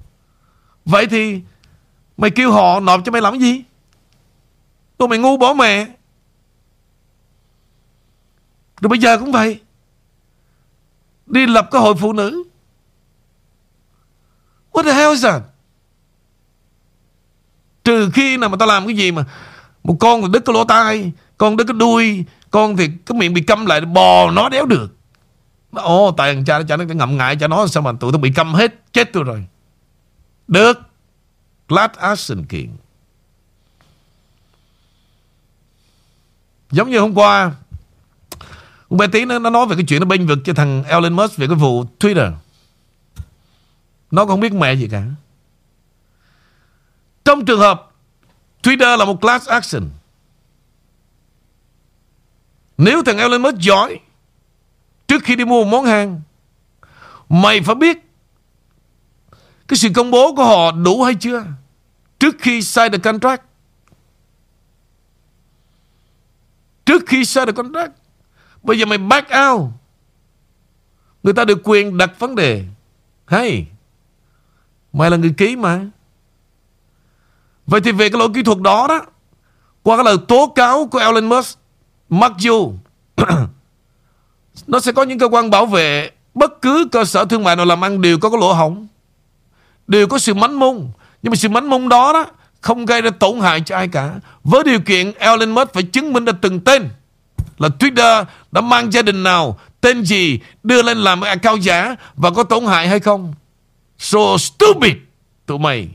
[0.84, 1.40] Vậy thì
[2.20, 3.64] Mày kêu họ nộp cho mày làm cái gì?
[4.96, 5.86] Tôi mày ngu bỏ mẹ.
[8.80, 9.60] Rồi bây giờ cũng vậy.
[11.26, 12.42] Đi lập cái hội phụ nữ.
[14.72, 15.42] What the hell is that?
[17.84, 19.24] Trừ khi nào mà tao làm cái gì mà
[19.84, 23.34] Một con thì đứt cái lỗ tai Con đứt cái đuôi Con thì cái miệng
[23.34, 24.96] bị câm lại Bò nó đéo được.
[25.72, 28.32] Ồ tại thằng cha, cha nó ngậm ngại cho nó Sao mà tụi nó bị
[28.32, 29.44] câm hết Chết tôi rồi.
[30.48, 30.80] Được.
[31.68, 32.68] Class action kiện.
[36.70, 37.52] Giống như hôm qua
[38.88, 41.12] ông bé tí nó, nó nói về cái chuyện nó bênh vực cho thằng Elon
[41.12, 42.32] Musk Về cái vụ Twitter.
[44.10, 45.04] Nó không biết mẹ gì cả.
[47.24, 47.92] Trong trường hợp
[48.62, 49.90] Twitter là một class action,
[52.78, 54.00] Nếu thằng Elon Musk giỏi
[55.08, 56.20] Trước khi đi mua một món hàng,
[57.28, 57.98] Mày phải biết
[59.68, 61.44] Cái sự công bố của họ đủ hay chưa
[62.18, 63.42] Trước khi sign the contract.
[66.86, 67.92] Trước khi sign the contract,
[68.62, 69.70] Bây giờ mày back out.
[71.22, 72.64] Người ta được quyền đặt vấn đề.
[73.26, 73.66] Hey
[74.92, 75.80] Mày là người ký mà.
[77.66, 79.00] Vậy thì về cái lỗi kỹ thuật đó đó,
[79.82, 81.58] Qua cái lời tố cáo của Elon Musk,
[82.08, 82.72] Mặc dù
[84.66, 87.66] Nó sẽ có những cơ quan bảo vệ Bất cứ cơ sở thương mại nào
[87.66, 88.86] làm ăn Đều có cái lỗ hổng,
[89.86, 90.90] Đều có sự mánh mung
[91.22, 92.26] Nhưng mà sự mánh mung đó đó
[92.60, 94.14] Không gây ra tổn hại cho ai cả.
[94.44, 96.88] Với điều kiện Elon Musk phải chứng minh ra từng tên
[97.58, 102.30] Là Twitter đã mang gia đình nào, Tên gì, Đưa lên làm account giả Và
[102.30, 103.34] có tổn hại hay không?
[104.00, 104.96] So stupid.
[105.46, 105.88] Tụi mày.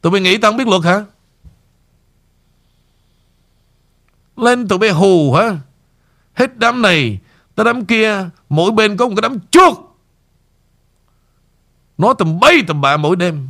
[0.00, 1.04] Tụi mày nghĩ tao không biết luật hả?
[4.36, 5.58] Lên tụi mày hù hả?
[6.34, 7.20] Hết đám này,
[7.54, 9.78] Tới đám kia, Mỗi bên có một cái đám chuột.
[11.98, 13.48] Nói tầm bay tầm bạ mỗi đêm.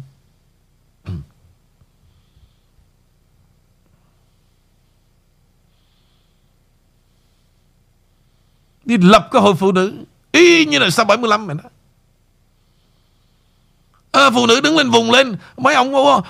[8.84, 10.04] Đi lập cái hội phụ nữ.
[10.32, 11.70] Y như là sau 75 mày đó.
[14.12, 15.36] À, Phụ nữ đứng lên vùng lên.
[15.56, 16.22] Mấy ông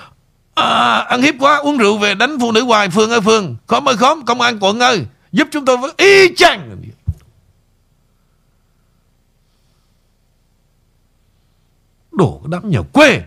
[0.53, 2.89] à, ăn hiếp quá Uống rượu về đánh phụ nữ hoài.
[2.89, 6.35] Phương ơi Phương Khóm ơi khóm Công an quận ơi Giúp chúng tôi với y
[6.35, 6.81] chang.
[12.11, 13.21] Đổ đám nhà quê.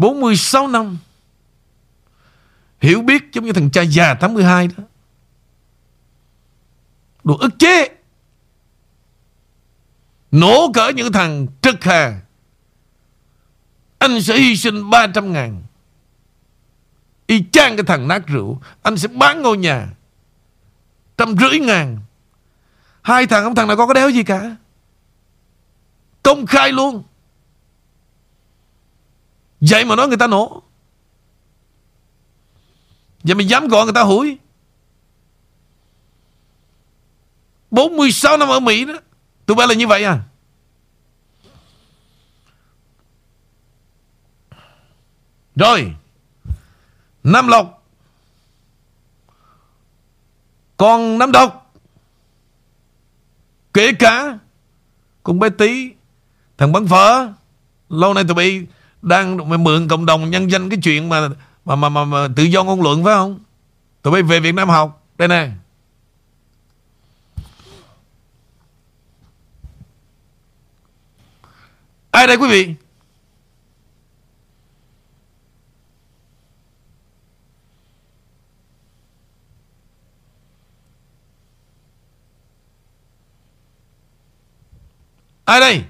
[0.00, 0.98] Bốn mươi sáu năm.
[2.80, 4.84] Hiểu biết giống như thằng cha già 82 đó.
[7.24, 7.88] Đồ ức chế.
[10.30, 12.20] Nổ cỡ những thằng trực hà.
[13.98, 15.62] Anh sẽ hy sinh 300 ngàn.
[17.26, 18.60] Y chang cái thằng nát rượu.
[18.82, 19.88] Anh sẽ bán ngôi nhà
[21.16, 21.98] Trăm rưỡi ngàn.
[23.02, 24.56] Hai thằng không thằng nào có cái đéo gì cả?
[26.22, 27.02] Công khai luôn.
[29.60, 30.62] Vậy mà nói người ta nổ.
[33.22, 34.38] Vậy mà dám gọi người ta hủi.
[37.70, 38.94] 46 năm ở Mỹ đó,
[39.46, 40.22] Tụi bay là như vậy à?
[45.56, 45.92] Rồi,
[47.22, 47.86] Nam Lộc.
[50.76, 51.72] Còn Nam Độc.
[53.74, 54.38] Kể cả
[55.22, 55.92] con bé Tí
[56.58, 57.32] Thằng bắn phở,
[57.88, 58.66] Lâu nay tụi bay
[59.02, 61.28] đang mượn cộng đồng nhân danh cái chuyện mà
[61.64, 63.38] mà mà, mà, mà tự do ngôn luận phải không?
[64.02, 65.06] Tụi bay về Việt Nam học.
[65.18, 65.50] Đây nè.
[72.10, 72.74] Ai đây quý vị?
[85.44, 85.89] Ai đây?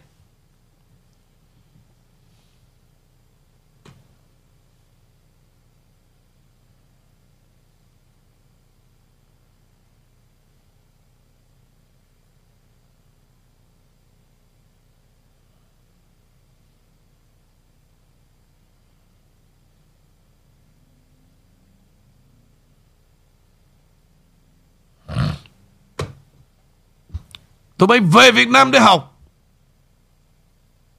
[27.80, 29.20] Tụi bay về Việt Nam để học.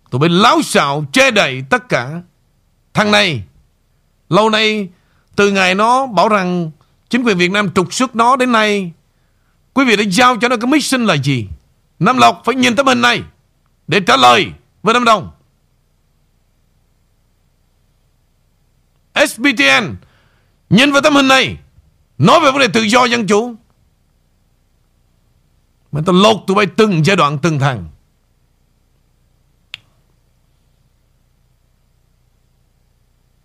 [0.10, 2.22] Tụi bay láo xạo, che đậy tất cả.
[2.94, 3.44] Thằng này,
[4.30, 4.90] Lâu nay,
[5.36, 6.72] Từ ngày nó bảo rằng
[7.10, 8.92] Chính quyền Việt Nam trục xuất nó đến nay,
[9.74, 11.48] Quý vị đã giao cho nó cái mission là gì?
[12.00, 13.24] Nam Lộc phải nhìn tấm hình này
[13.88, 14.52] Để trả lời
[14.84, 15.32] với Nam Đồng
[19.28, 19.96] SBTN
[20.70, 21.58] Nhìn vào tấm hình này,
[22.18, 23.56] Nói về vấn đề tự do dân chủ
[25.92, 27.90] mà ta lột tụi bay từng giai đoạn, từng thằng.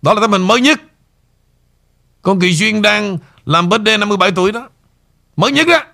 [0.01, 0.81] Đó là tấm hình mới nhất.
[2.21, 4.69] Con Kỳ Duyên đang làm birthday 57 tuổi đó.
[5.35, 5.87] Mới nhất á.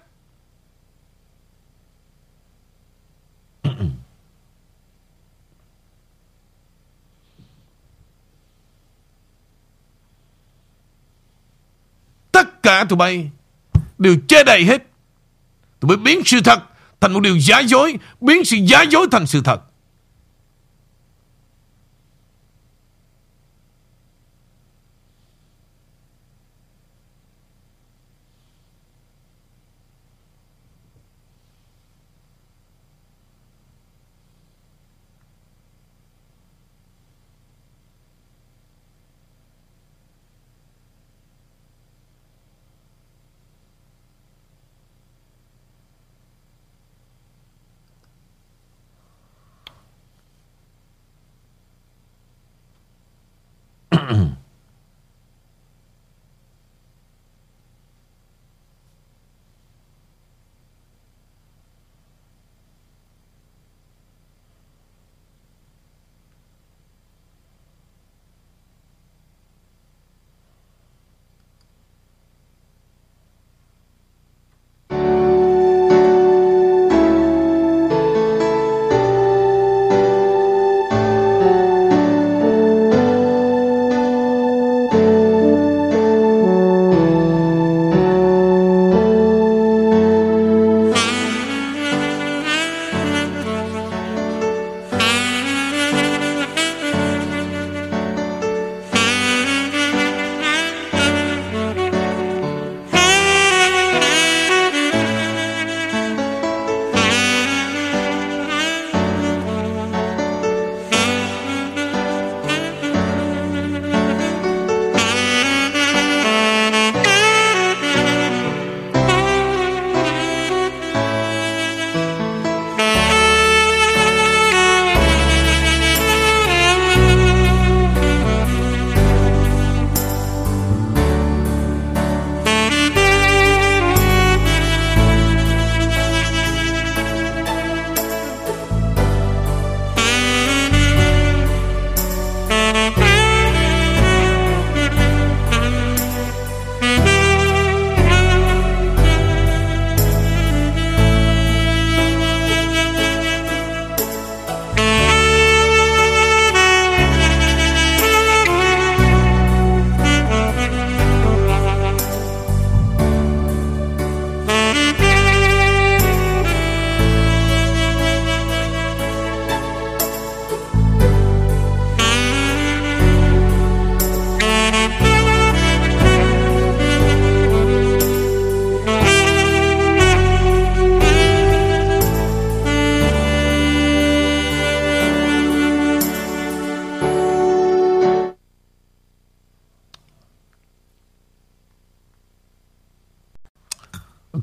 [12.32, 13.32] Tất cả tụi bay
[13.98, 14.93] Đều che đầy hết.
[15.84, 16.60] Tôi mới biến sự thật
[17.02, 19.62] thành một điều giả dối, biến sự giả dối thành sự thật.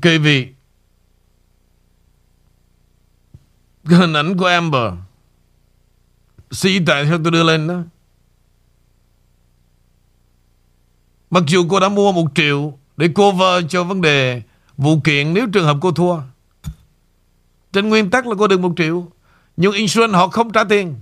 [0.03, 0.49] Kỳ vị.
[3.89, 4.93] Cái hình ảnh của Amber
[6.51, 7.83] Sĩ tại theo tôi đưa lên đó.
[11.31, 14.43] Mặc dù cô đã mua một triệu Để cover cho vấn đề
[14.77, 16.21] Vụ kiện nếu trường hợp cô thua.
[17.73, 19.07] Trên nguyên tắc là cô được một triệu,
[19.57, 20.95] Nhưng insurance họ không trả tiền.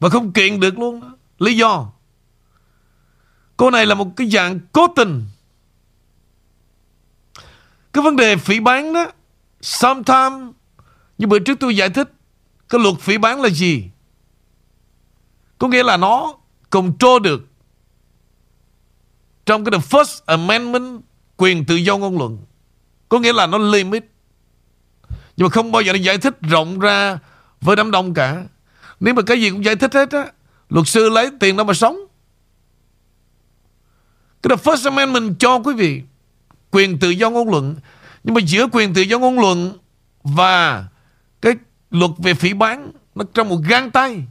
[0.00, 1.16] Và không kiện được luôn đó.
[1.38, 1.92] Lý do?
[3.56, 5.24] Cô này là một cái dạng cố tình.
[7.92, 9.06] Cái vấn đề phỉ bán đó
[9.60, 10.54] Sometimes
[11.18, 12.12] Như bữa trước tôi giải thích,
[12.68, 13.90] Cái luật phỉ bán là gì?
[15.58, 16.34] Có nghĩa là nó
[16.70, 17.46] Control được
[19.46, 21.00] Trong cái the First Amendment,
[21.36, 22.38] Quyền tự do ngôn luận.
[23.08, 24.04] Có nghĩa là nó limit.
[25.36, 27.18] Nhưng mà không bao giờ nó giải thích rộng ra
[27.60, 28.44] Với đám đông cả.
[29.00, 30.26] Nếu mà cái gì cũng giải thích hết á,
[30.68, 32.05] Luật sư lấy tiền đâu mà sống.
[34.48, 36.02] Cái là First Amendment cho quý vị.
[36.70, 37.76] Quyền tự do ngôn luận.
[38.24, 39.78] Nhưng mà giữa quyền tự do ngôn luận
[40.22, 40.84] Và
[41.40, 41.54] Cái
[41.90, 44.24] luật về phỉ bán, Nó trong một gang tay.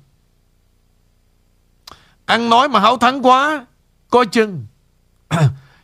[2.25, 3.65] Ăn nói mà háo thắng quá,
[4.09, 4.65] Coi chừng.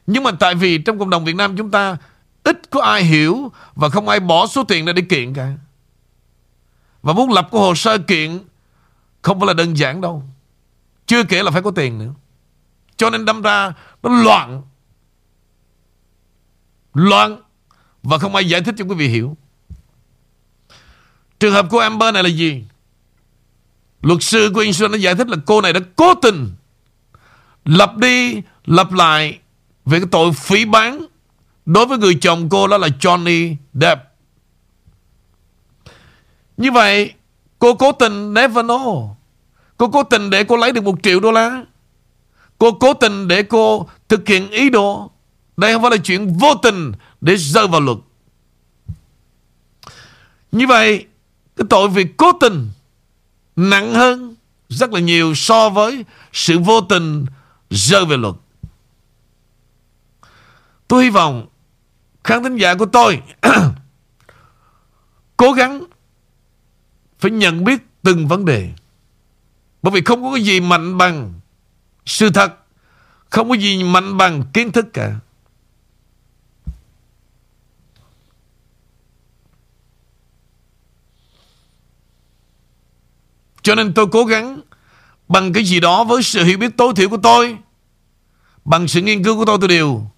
[0.08, 1.98] Nhưng mà tại vì trong cộng đồng Việt Nam chúng ta,
[2.44, 5.52] Ít có ai hiểu Và không ai bỏ số tiền ra để kiện cả.
[7.02, 8.40] Và muốn lập cái hồ sơ kiện
[9.22, 10.24] Không phải là đơn giản đâu.
[11.06, 12.14] Chưa kể là phải có tiền nữa.
[13.02, 13.74] Cho nên đâm ra
[14.04, 14.62] Nó loạn.
[16.94, 17.42] Loạn.
[18.04, 19.38] Và không ai giải thích cho quý vị hiểu.
[21.40, 22.64] Trường hợp của Amber này là gì?
[24.02, 26.50] Luật sư của Insulin đã giải thích là cô này đã cố tình
[27.66, 29.40] Lập đi Lập lại
[29.86, 31.06] Về cái tội phỉ bán.
[31.66, 34.02] Đối với người chồng cô đó là Johnny Depp.
[36.58, 37.14] Như vậy,
[37.60, 39.10] Cô cố tình never know.
[39.78, 41.64] Cô cố tình để cô lấy được một triệu đô la.
[42.62, 45.12] Cô cố tình để cô thực hiện ý đồ.
[45.58, 46.92] Đây không phải là chuyện vô tình
[47.22, 47.98] Để rơi vào luật.
[50.52, 51.06] Như vậy,
[51.56, 52.70] Cái tội việc cố tình
[53.56, 54.36] Nặng hơn
[54.70, 57.26] Rất là nhiều so với Sự vô tình
[57.70, 58.36] rơi về luật.
[60.88, 61.48] Tôi hy vọng
[62.24, 63.22] Khán thính giả của tôi
[65.38, 65.84] Cố gắng
[67.20, 68.70] Phải nhận biết từng vấn đề.
[69.82, 71.41] Bởi vì không có cái gì mạnh bằng
[72.06, 72.54] sự thật,
[73.30, 75.16] Không có gì mạnh bằng kiến thức cả.
[83.62, 84.62] Cho nên tôi cố gắng
[85.28, 87.58] Bằng cái gì đó với sự hiểu biết tối thiểu của tôi,
[88.66, 90.12] Bằng sự nghiên cứu của tôi tôi đều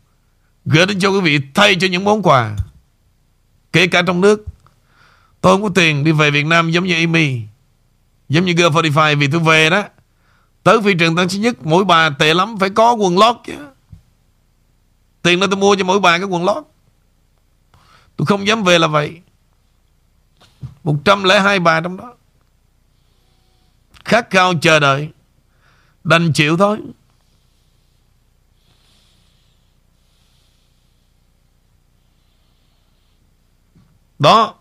[0.65, 2.55] Gửi đến cho quý vị, thay cho những món quà.
[3.71, 4.45] Kể cả trong nước,
[5.41, 7.41] Tôi không có tiền đi về Việt Nam giống như Amy,
[8.29, 9.83] Giống như Girl45 Vì tôi về đó.
[10.63, 13.67] Tới phi trường Tân Sơn Nhất, Mỗi bà tệ lắm, phải có quần lót chứ.
[15.21, 16.63] Tiền đó tôi mua cho mỗi bà cái quần lót.
[18.15, 19.21] Tôi không dám về là vậy.
[20.83, 22.13] 102 bà trong đó.
[24.05, 25.09] Khát khao chờ đợi.
[26.03, 26.77] Đành chịu thôi.
[34.19, 34.55] Đó.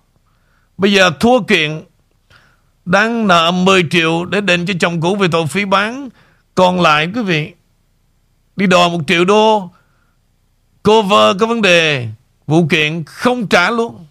[0.79, 1.85] Bây giờ thua kiện
[2.85, 6.09] đang nợ 10 triệu Để đền cho chồng cũ về tội phí bán.
[6.55, 7.53] Còn lại, quý vị,
[8.57, 9.71] Đi đòi một triệu đô.
[10.83, 12.09] Cover cái vấn đề
[12.47, 14.07] Vụ kiện không trả luôn.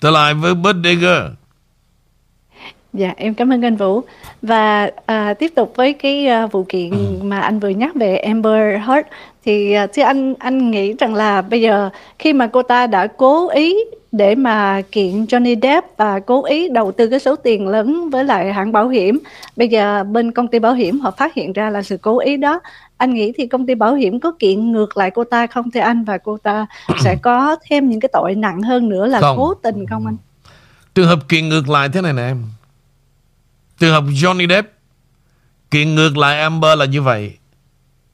[0.00, 1.22] Trở lại với Bud Digger
[2.94, 4.00] Dạ, em cảm ơn anh Vũ.
[4.42, 6.90] Và à, tiếp tục với cái à, vụ kiện
[7.22, 9.08] mà anh vừa nhắc về Amber Heard
[9.44, 13.06] thì à, thưa anh anh nghĩ rằng là bây giờ khi mà cô ta đã
[13.06, 13.76] cố ý
[14.12, 18.24] để mà kiện Johnny Depp và cố ý đầu tư cái số tiền lớn với
[18.24, 19.18] lại hãng bảo hiểm,
[19.56, 22.36] bây giờ bên công ty bảo hiểm họ phát hiện ra là sự cố ý
[22.36, 22.60] đó.
[22.96, 25.80] Anh nghĩ thì công ty bảo hiểm có kiện ngược lại cô ta không thưa
[25.80, 26.66] anh và cô ta
[27.04, 29.36] sẽ có thêm những cái tội nặng hơn nữa là Không.
[29.38, 30.16] cố tình không anh?
[30.94, 32.42] Trường hợp kiện ngược lại thế này nè em
[33.78, 34.68] Trường hợp Johnny Depp
[35.70, 37.36] Kiện ngược lại Amber là như vậy.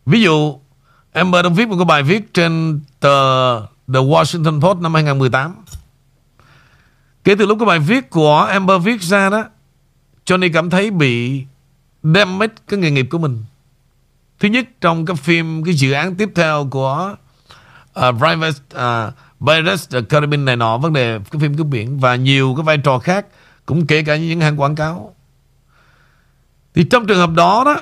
[0.07, 0.59] Ví dụ
[1.13, 5.55] Amber đã viết một cái bài viết trên tờ The Washington Post năm 2018
[7.25, 9.45] Kể từ lúc cái bài viết của Amber viết ra đó
[10.27, 11.45] Johnny cảm thấy bị
[12.03, 13.45] damage cái nghề nghiệp của mình.
[14.39, 17.17] Thứ nhất trong cái phim Cái dự án tiếp theo của
[17.99, 19.15] uh, Private uh,
[19.47, 22.79] Pirates the Caribbean này nọ Vấn đề cái phim cướp biển Và nhiều cái vai
[22.79, 23.27] trò khác
[23.67, 25.15] Cũng kể cả những hãng quảng cáo.
[26.81, 27.77] Thì trong trường hợp đó đó,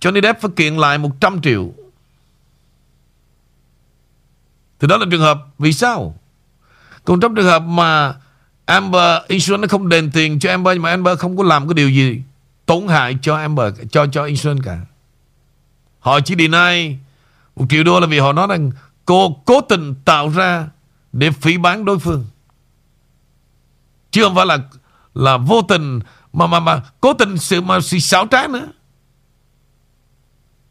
[0.00, 1.72] Johnny Depp phải kiện lại 100 triệu.
[4.80, 5.38] Thì đó là trường hợp.
[5.58, 6.14] Vì sao?
[7.04, 8.14] Còn trong trường hợp mà
[8.64, 11.74] Amber Insurance nó không đền tiền cho Amber, Nhưng mà Amber không có làm cái
[11.74, 12.22] điều gì
[12.66, 14.78] Tổn hại cho Amber, Cho cho Insurance cả.
[16.00, 16.96] Họ chỉ deny
[17.56, 18.70] Một triệu đô là vì họ nói rằng
[19.04, 20.68] Cô cố tình tạo ra
[21.12, 22.26] Để phỉ bán đối phương.
[24.10, 24.58] Chứ không phải là
[25.14, 26.00] Là vô tình
[26.34, 28.68] mà mà mà, cố tình sự mà sự xảo trá nữa.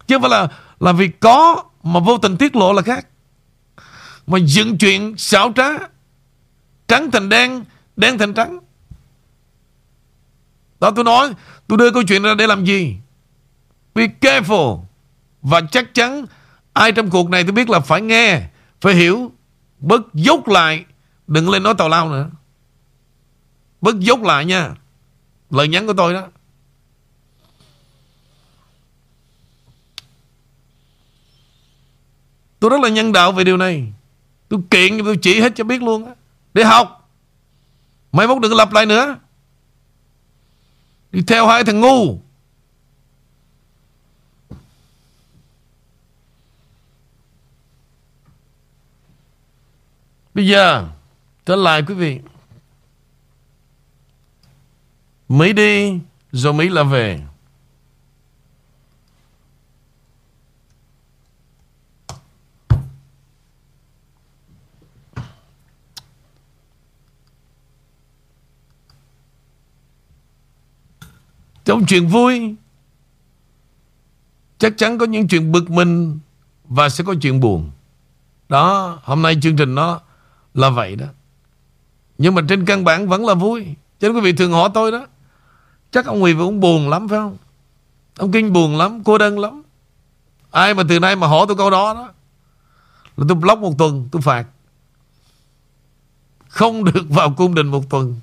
[0.08, 0.48] Chứ không phải là
[0.80, 3.08] Là vì có Mà vô tình tiết lộ là khác.
[4.28, 5.70] Mà dựng chuyện xảo trá,
[6.88, 7.64] Trắng thành đen
[7.96, 8.60] Đen thành trắng.
[10.80, 11.34] Đó, tôi nói,
[11.68, 12.98] Tôi đưa câu chuyện ra để làm gì?
[13.96, 14.82] Be careful.
[15.42, 16.26] Và chắc chắn
[16.74, 18.42] Ai trong cuộc này tôi biết là phải nghe,
[18.82, 19.32] Phải hiểu.
[19.80, 20.86] Bớt dốc lại,
[21.28, 22.30] Đừng lên nói tào lao nữa.
[23.82, 24.72] Bớt dốc lại nha.
[25.54, 26.28] Lời nhắn của tôi đó.
[32.60, 33.94] Tôi rất là nhân đạo về điều này.
[34.50, 36.14] Tôi kiện, tôi chỉ hết cho biết luôn á.
[36.54, 37.10] Để học.
[38.12, 39.18] Mai mốt đừng lặp lại nữa.
[41.12, 42.20] Đi theo hai thằng ngu.
[50.34, 50.90] Bây giờ,
[51.46, 52.20] Trở lại quý vị.
[55.34, 56.00] Mỹ đi
[56.32, 57.22] Rồi Mỹ là về?
[71.66, 72.56] Trong chuyện vui,
[74.58, 76.20] Chắc chắn có những chuyện bực mình
[76.64, 77.72] Và sẽ có chuyện buồn.
[78.50, 80.02] Đó, Hôm nay chương trình nó
[80.54, 81.06] là vậy đó.
[82.18, 83.66] Nhưng mà trên căn bản vẫn là vui.
[84.00, 85.08] Cho nên quý vị thường hỏi tôi đó.
[85.94, 87.38] Chắc ông Huy cũng buồn lắm, phải không?
[88.18, 89.62] Ông Kinh buồn lắm, Cô đơn lắm.
[90.52, 92.14] Ai mà từ nay mà hỏi tôi câu đó đó,
[93.18, 94.46] Là tôi block một tuần, tôi phạt.
[96.48, 98.20] Không được vào cung đình một tuần.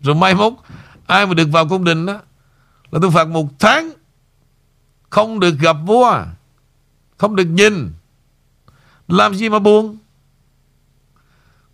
[0.00, 0.52] Rồi mai mốt,
[1.06, 2.20] Ai mà được vào cung đình đó,
[2.90, 3.90] Là tôi phạt một tháng.
[5.10, 6.24] Không được gặp vua,
[7.16, 7.92] Không được nhìn.
[9.08, 9.98] Làm gì mà buồn?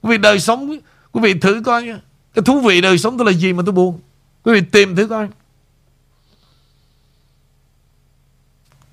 [0.02, 0.78] Quý vị đời sống,
[1.12, 1.86] Quý vị thử coi
[2.34, 4.00] Cái thú vị đời sống tôi là gì mà tôi buồn?
[4.42, 5.28] Quý vị tìm thử coi.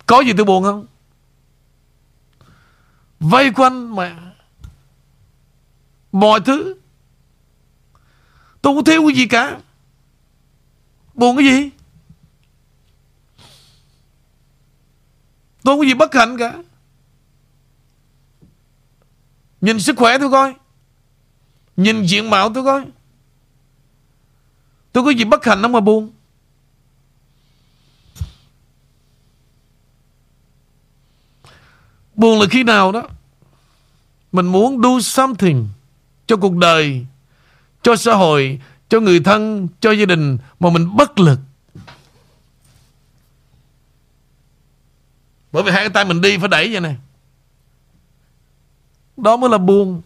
[0.05, 0.85] Có gì tôi buồn không?
[3.19, 4.27] Vây quanh mà
[6.11, 6.75] Mọi thứ.
[8.61, 9.59] Tôi không thiếu cái gì cả.
[11.13, 11.69] Buồn cái gì?
[15.63, 16.53] Tôi không có gì bất hạnh cả.
[19.61, 20.55] Nhìn sức khỏe tôi coi.
[21.77, 22.85] Nhìn diện mạo tôi coi.
[24.97, 26.11] Tôi có gì bất hạnh đâu mà buồn.
[32.15, 33.03] Buồn là khi nào đó
[34.31, 35.67] Mình muốn do something
[36.27, 37.05] Cho cuộc đời,
[37.81, 41.39] Cho xã hội, Cho người thân, Cho gia đình Mà mình bất lực.
[45.51, 46.95] Bởi vì hai cái tay mình đi phải đẩy vậy này
[49.17, 50.01] Đó mới là buồn.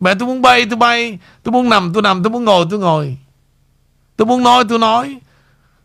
[0.00, 1.18] Mẹ tôi muốn bay, tôi bay.
[1.42, 3.16] Tôi muốn nằm, tôi nằm, Tôi muốn ngồi, tôi ngồi.
[4.16, 5.20] Tôi muốn nói, tôi nói.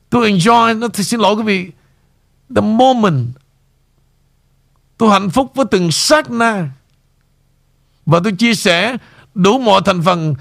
[0.10, 1.72] Tôi enjoy, nó thì xin lỗi quý vị.
[2.56, 3.28] The moment
[4.98, 6.70] Tôi hạnh phúc với từng sát na.
[8.06, 8.98] Và tôi chia sẻ
[9.34, 10.36] Đủ mọi thành phần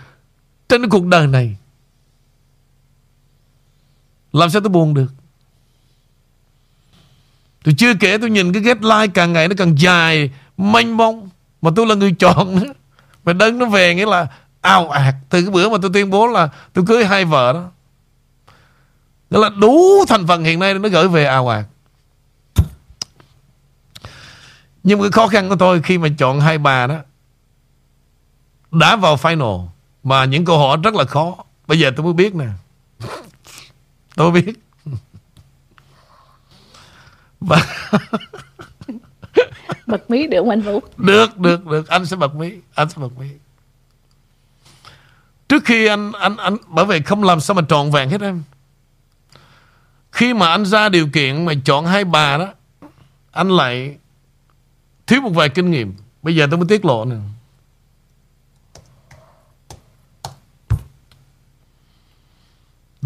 [0.68, 1.57] Trên cái cuộc đời này.
[4.32, 5.12] Làm sao tôi buồn được?
[7.64, 11.28] Tôi chưa kể tôi nhìn cái ghép like càng ngày nó càng dài, Mênh mông.
[11.62, 12.61] Mà tôi là người chọn.
[12.61, 12.72] Nữa
[13.24, 14.26] Mà đơn nó về nghĩa là
[14.61, 17.70] ao ạt Từ cái bữa mà tôi tuyên bố là tôi cưới hai vợ đó.
[19.31, 21.64] Nghĩa là đủ thành phần hiện nay nó gửi về ào ạt
[24.83, 26.97] Nhưng cái khó khăn của tôi khi mà chọn hai bà đó
[28.70, 29.66] Đã vào final
[30.03, 31.37] Mà những câu hỏi rất là khó.
[31.66, 32.47] Bây giờ tôi mới biết nè.
[34.14, 34.53] Tôi biết.
[37.41, 37.62] Và
[39.87, 40.81] Bật mí được không anh Vũ?
[40.97, 41.89] Được, được, được.
[41.89, 43.27] Anh sẽ bật mí Anh sẽ bật mí.
[45.49, 48.43] Trước khi anh anh anh bởi vì không làm sao mà trọn vẹn hết em.
[50.17, 52.53] Khi mà anh ra điều kiện mà chọn hai bà đó,
[53.31, 53.97] anh lại
[55.07, 55.95] thiếu một vài kinh nghiệm.
[56.23, 57.17] Bây giờ tôi mới tiết lộ nè.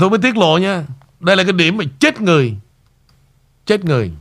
[0.01, 0.85] Tôi mới tiết lộ nha.
[1.21, 2.57] Đây là cái điểm mà chết người.
[3.67, 4.13] Chết người.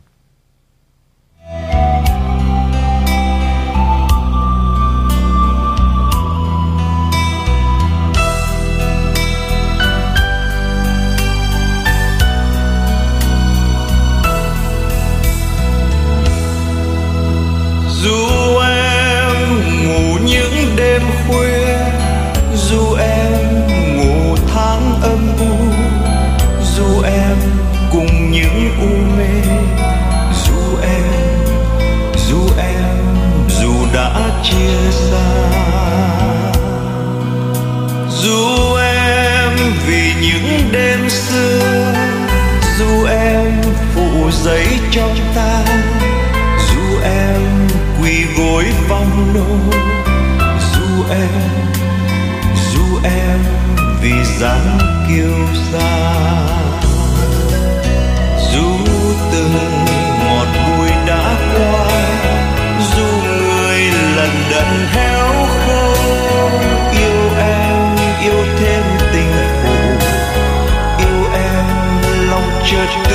[20.99, 21.77] Đêm khuya,
[22.55, 25.55] dù em ngủ tháng âm u,
[26.75, 27.37] dù em
[27.91, 29.41] cùng những u mê,
[30.45, 31.03] dù em
[32.27, 33.05] dù em
[33.61, 34.11] dù đã
[34.43, 35.29] chia xa.
[38.09, 41.93] Dù em vì những đêm xưa,
[42.79, 43.61] dù em
[43.95, 45.65] phụ giấy trong ta,
[46.69, 47.41] dù em
[48.01, 49.79] quỳ gối vòng nô
[51.09, 51.29] em.
[52.73, 53.39] Dù em
[54.01, 55.35] vì dáng kiêu
[55.71, 56.49] sa
[58.53, 58.69] dù
[59.31, 59.53] từng
[60.23, 61.87] ngọt bùi đã qua,
[62.95, 63.79] dù người
[64.15, 65.93] lần đận héo khô,
[66.91, 68.83] yêu em yêu thêm
[69.13, 69.31] tình
[69.63, 69.75] phụ
[70.99, 71.65] yêu em
[72.29, 73.08] lòng chợt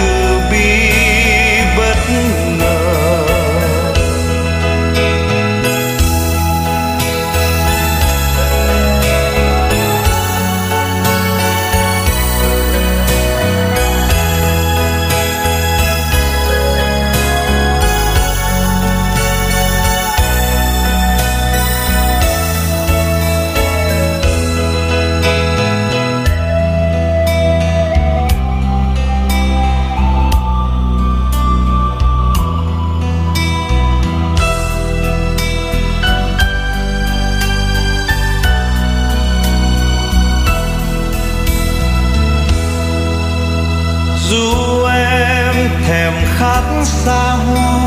[46.84, 47.80] xa hoa,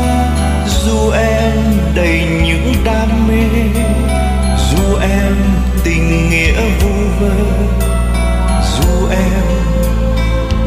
[0.66, 1.52] dù em
[1.94, 3.44] đầy những đam mê,
[4.70, 5.36] dù em
[5.84, 6.90] tình nghĩa vu
[7.20, 7.34] vơ,
[8.76, 9.44] dù em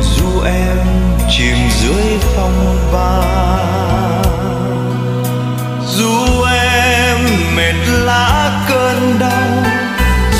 [0.01, 0.77] dù em
[1.29, 3.21] chìm dưới phong ba,
[5.87, 7.17] dù em
[7.55, 9.71] mệt lá cơn đau,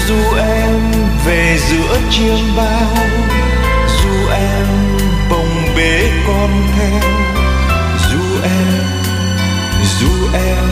[0.07, 0.91] dù em
[1.25, 3.05] về giữa chiêm bao,
[3.87, 4.67] dù em
[5.29, 7.20] bồng bế con theo.
[10.33, 10.70] Dù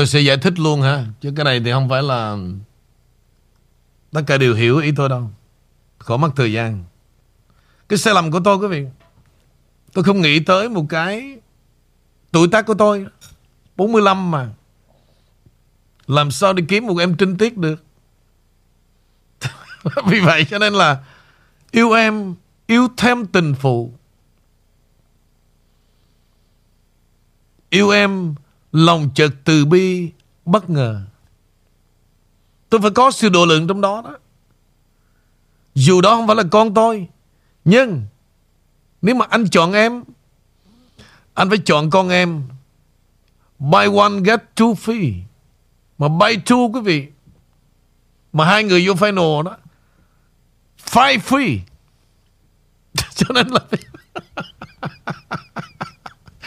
[0.00, 2.36] Tôi sẽ giải thích luôn ha Chứ cái này thì không phải là
[4.12, 5.30] Tất cả đều hiểu ý tôi đâu.
[5.98, 6.84] Khổ mất thời gian.
[7.88, 8.86] Cái sai lầm của tôi, quý vị,
[9.92, 11.38] Tôi không nghĩ tới một cái
[12.32, 13.06] Tuổi tác của tôi
[13.76, 14.48] 45 mà,
[16.06, 17.84] Làm sao đi kiếm một em trinh tiết được?
[20.06, 21.04] Vì vậy cho nên là
[21.70, 22.34] Yêu em,
[22.66, 23.92] Yêu thêm tình phụ.
[27.70, 28.34] Yêu em
[28.72, 30.10] Lòng chợt từ bi,
[30.44, 31.02] Bất ngờ.
[32.68, 34.18] Tôi phải có sự độ lượng trong đó đó.
[35.74, 37.08] Dù đó không phải là con tôi,
[37.64, 38.06] Nhưng
[39.02, 40.04] Nếu mà anh chọn em,
[41.34, 42.42] Anh phải chọn con em.
[43.58, 45.20] Buy one, get two free.
[45.98, 47.08] Mà buy two, quý vị.
[48.32, 49.56] Mà hai người vô final đó.
[50.84, 51.58] Five free.
[53.14, 53.60] Cho nên là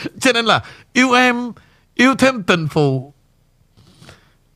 [0.19, 1.51] Cho nên là Yêu em
[1.95, 3.13] Yêu thêm tình phụ.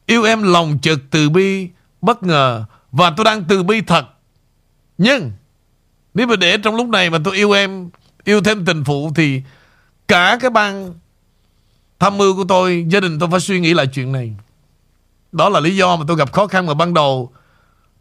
[0.05, 1.69] Yêu em lòng chợt từ bi,
[2.01, 2.65] Bất ngờ.
[2.91, 4.05] Và tôi đang từ bi thật.
[4.97, 5.31] Nhưng,
[6.13, 7.89] Nếu mà để trong lúc này mà tôi yêu em,
[8.23, 9.41] Yêu thêm tình phụ thì
[10.07, 10.93] Cả cái ban
[11.99, 14.33] Tham mưu của tôi, Gia đình tôi phải suy nghĩ lại chuyện này.
[15.31, 17.31] Đó là lý do mà tôi gặp khó khăn mà ban đầu.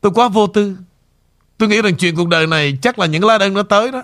[0.01, 0.77] Tôi quá vô tư.
[1.59, 4.03] Tôi nghĩ rằng chuyện cuộc đời này Chắc là những lá đơn nó tới đó.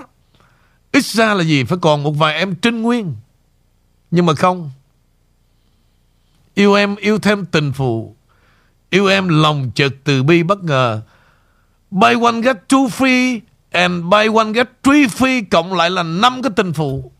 [0.92, 3.14] Ít ra là gì Phải còn một vài em trinh nguyên.
[4.10, 4.70] Nhưng mà không
[6.54, 8.16] Yêu em, yêu thêm tình phụ.
[8.90, 11.02] Yêu em lòng chợt từ bi bất ngờ.
[11.90, 13.40] Buy one, get two free,
[13.70, 17.12] And buy one, get three free, Cộng lại là năm cái tình phụ.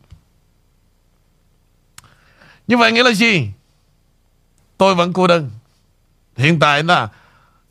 [2.67, 3.49] Như vậy nghĩa là gì?
[4.79, 5.51] Tôi vẫn cô đơn.
[6.37, 7.09] Hiện tại là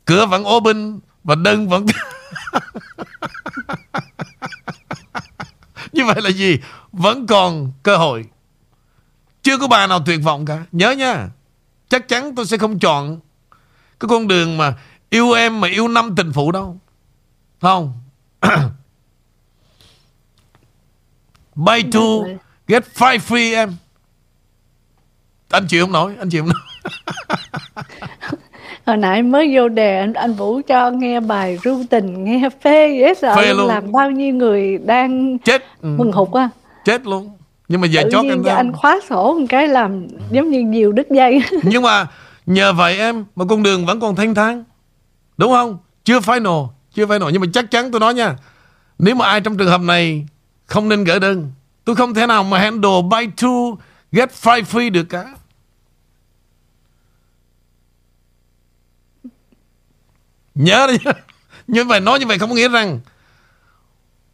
[0.04, 1.86] Cửa vẫn open Và đơn vẫn
[5.92, 6.58] Như vậy là gì?
[6.92, 8.24] Vẫn còn cơ hội.
[9.42, 10.64] Chưa có bà nào tuyệt vọng cả.
[10.72, 11.28] Nhớ nha.
[11.92, 13.20] Chắc chắn tôi sẽ không chọn
[14.00, 14.74] Cái con đường mà
[15.10, 16.76] Yêu em mà yêu năm tình phụ đâu.
[17.60, 17.92] Không?
[21.54, 22.36] Buy two
[22.68, 23.76] Get five free em.
[25.50, 26.62] Anh chịu không nổi Anh chịu không nổi.
[28.86, 32.96] Hồi nãy mới vô đề anh anh Vũ cho nghe bài ru tình nghe phê
[33.00, 33.68] dễ sợ Phê luôn.
[33.68, 35.62] làm bao nhiêu người đang Chết.
[35.80, 35.94] Ừ.
[35.98, 36.48] mừng hụt á
[36.84, 37.30] Chết luôn
[37.72, 40.92] Nhưng mà giờ tự chót thấy anh khóa sổ một cái làm giống như nhiều
[40.92, 41.42] đứt dây.
[41.62, 42.06] Nhưng mà
[42.46, 44.64] nhờ vậy em Mà con đường vẫn còn thanh thang.
[45.36, 45.78] Đúng không?
[46.04, 47.30] Chưa final Chưa final.
[47.30, 48.36] Nhưng mà chắc chắn tôi nói nha
[48.98, 50.26] Nếu mà ai trong trường hợp này
[50.66, 51.52] Không nên gửi đơn
[51.84, 53.76] Tôi không thể nào mà handle buy two
[54.12, 55.34] Get five free được cả.
[60.54, 61.10] Nhớ đi
[61.66, 63.00] Như vậy nói như vậy không có nghĩa rằng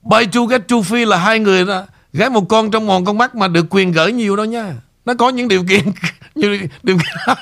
[0.03, 1.85] Buy two get two free là hai người đó
[2.19, 4.75] Gái một con trong mòn con mắt Mà được quyền gửi nhiều đâu nha.
[5.05, 5.81] Nó có những điều kiện
[6.35, 7.37] như điều kiện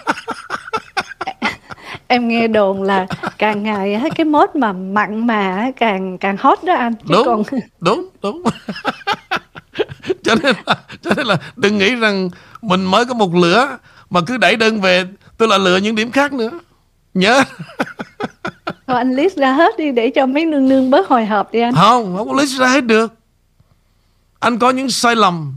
[2.08, 3.06] em nghe đồn là
[3.38, 7.42] càng ngày cái mốt mà mặn mà càng càng hot đó anh chứ đúng còn
[7.80, 8.42] đúng đúng.
[10.22, 12.30] Cho nên là cho nên là đừng nghĩ rằng
[12.62, 13.78] mình mới có một lửa
[14.10, 15.04] mà cứ đẩy đơn về
[15.38, 16.50] tôi là lựa những điểm khác nữa.
[17.14, 17.42] Nhớ.
[18.86, 21.60] Thôi anh list ra hết đi để cho mấy nương nương bớt hồi hộp đi
[21.60, 21.74] anh.
[21.74, 23.12] Không không có list ra hết được
[24.38, 25.56] anh có những sai lầm,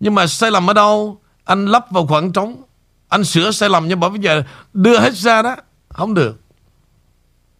[0.00, 1.20] nhưng mà sai lầm ở đâu?
[1.44, 2.62] Anh lắp vào khoảng trống.
[3.08, 5.56] Anh sửa sai lầm, nhưng mà bây giờ đưa hết ra đó.
[5.88, 6.40] Không được.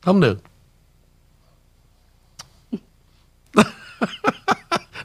[0.00, 0.42] Không được.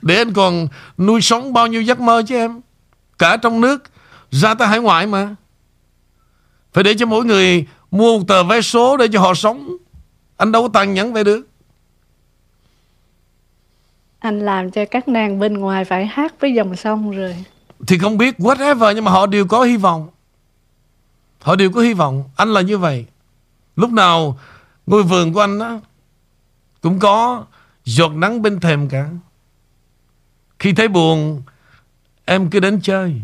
[0.02, 2.62] Để anh còn nuôi sống bao nhiêu giấc mơ chứ em?
[3.20, 3.84] Cả trong nước,
[4.32, 5.36] ra tới hải ngoại mà.
[6.74, 9.78] Phải để cho mỗi người mua một tờ vé số để cho họ sống.
[10.38, 11.48] Anh đâu có tàn nhẫn vậy được
[14.24, 17.46] anh làm cho các nàng bên ngoài phải hát với dòng sông rồi.
[17.88, 20.10] Thì không biết, whatever, nhưng mà họ đều có hy vọng.
[21.42, 22.24] Họ đều có hy vọng.
[22.36, 23.06] Anh là như vậy.
[23.76, 24.40] Lúc nào
[24.86, 25.80] ngôi vườn của anh á,
[26.82, 27.46] cũng có
[27.86, 29.10] giọt nắng bên thềm cả.
[30.60, 31.44] Khi thấy buồn,
[32.26, 33.22] em cứ đến chơi.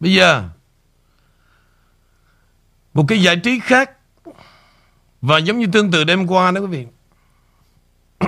[0.00, 0.48] Bây giờ
[2.94, 3.90] một cái giải trí khác.
[5.20, 6.86] Và giống như tương tự đêm qua đó quý vị.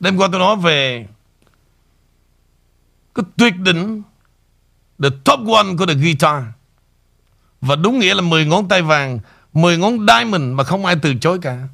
[0.00, 1.06] Đêm qua tôi nói về
[3.14, 4.02] Cái tuyệt đỉnh,
[5.02, 6.44] The top one của the guitar.
[7.60, 9.18] Và đúng nghĩa là 10 ngón tay vàng
[9.52, 11.68] 10 ngón diamond mà không ai từ chối cả.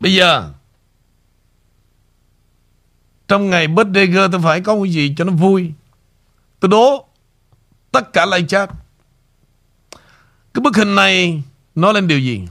[0.00, 0.52] Bây giờ,
[3.28, 5.72] Trong ngày birthday girl tôi phải có cái gì cho nó vui.
[6.60, 7.08] Tôi đố
[7.92, 8.70] Tất cả live chat.
[10.58, 11.42] Cái bức hình này
[11.74, 12.42] Nói lên điều gì?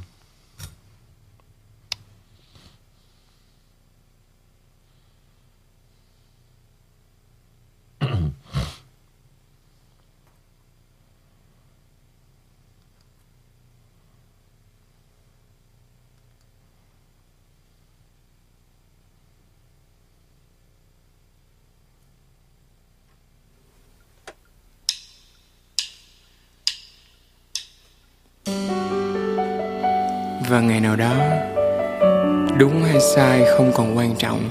[32.60, 34.50] Đúng hay sai không còn quan trọng.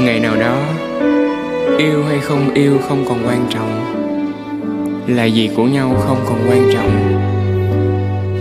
[0.00, 0.58] Ngày nào đó,
[1.78, 3.96] yêu hay không yêu không còn quan trọng.
[5.06, 7.20] Là gì của nhau không còn quan trọng.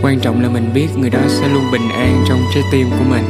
[0.03, 3.05] Quan trọng là mình biết người đó sẽ luôn bình an trong trái tim của
[3.09, 3.23] mình.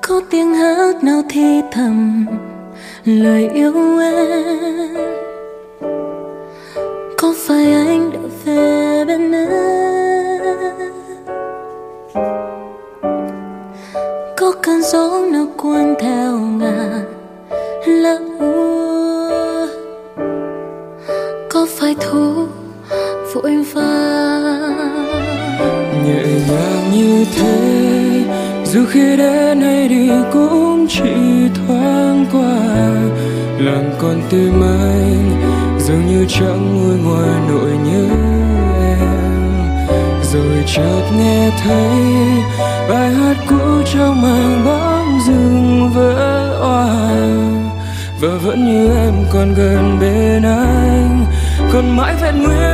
[0.08, 2.26] Có tiếng hát nào thì thầm
[3.06, 5.25] lời yêu em
[34.30, 35.42] tim anh
[35.78, 38.04] dường như chẳng nguôi ngoài nỗi nhớ
[38.80, 38.98] em.
[40.22, 41.90] Rồi chợt nghe thấy
[42.88, 46.86] bài hát cũ trong màn bóng rừng vỡ oà
[48.20, 51.26] và vẫn như em còn gần bên anh.
[51.72, 52.65] Còn mãi vẹn nguyên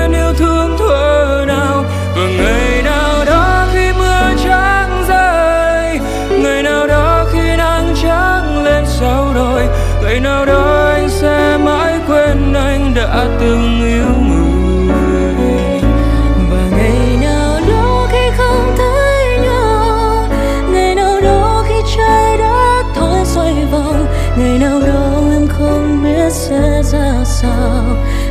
[24.36, 27.84] ngày nào đó em không biết sẽ ra sao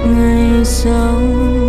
[0.05, 1.60] ngày sau.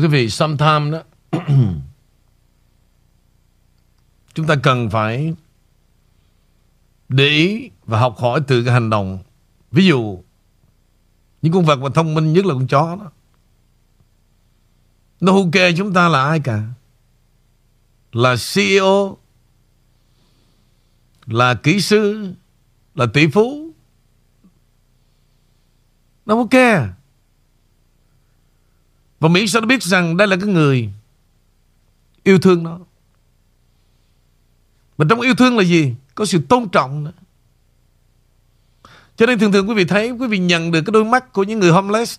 [0.00, 1.02] Quý vị, sometime đó
[4.34, 5.34] Chúng ta cần phải
[7.08, 9.18] để ý và học hỏi từ cái hành động.
[9.72, 10.22] Ví dụ,
[11.42, 13.10] những con vật mà thông minh nhất là con chó đó.
[15.20, 16.62] Nó không kê chúng ta là ai cả.
[18.12, 19.16] Là CEO,
[21.26, 22.32] là kỹ sư,
[22.94, 23.70] là tỷ phú.
[26.26, 26.50] Nó ok.
[26.50, 26.72] kê.
[26.72, 26.94] À?
[29.20, 30.90] Và mỹ sao nó biết rằng đây là cái người
[32.22, 32.78] yêu thương nó.
[34.98, 35.94] Mà trong yêu thương là gì?
[36.14, 37.12] Có sự tôn trọng nữa.
[39.16, 41.42] Cho nên thường thường quý vị thấy, Quý vị nhận được cái đôi mắt của
[41.42, 42.18] những người homeless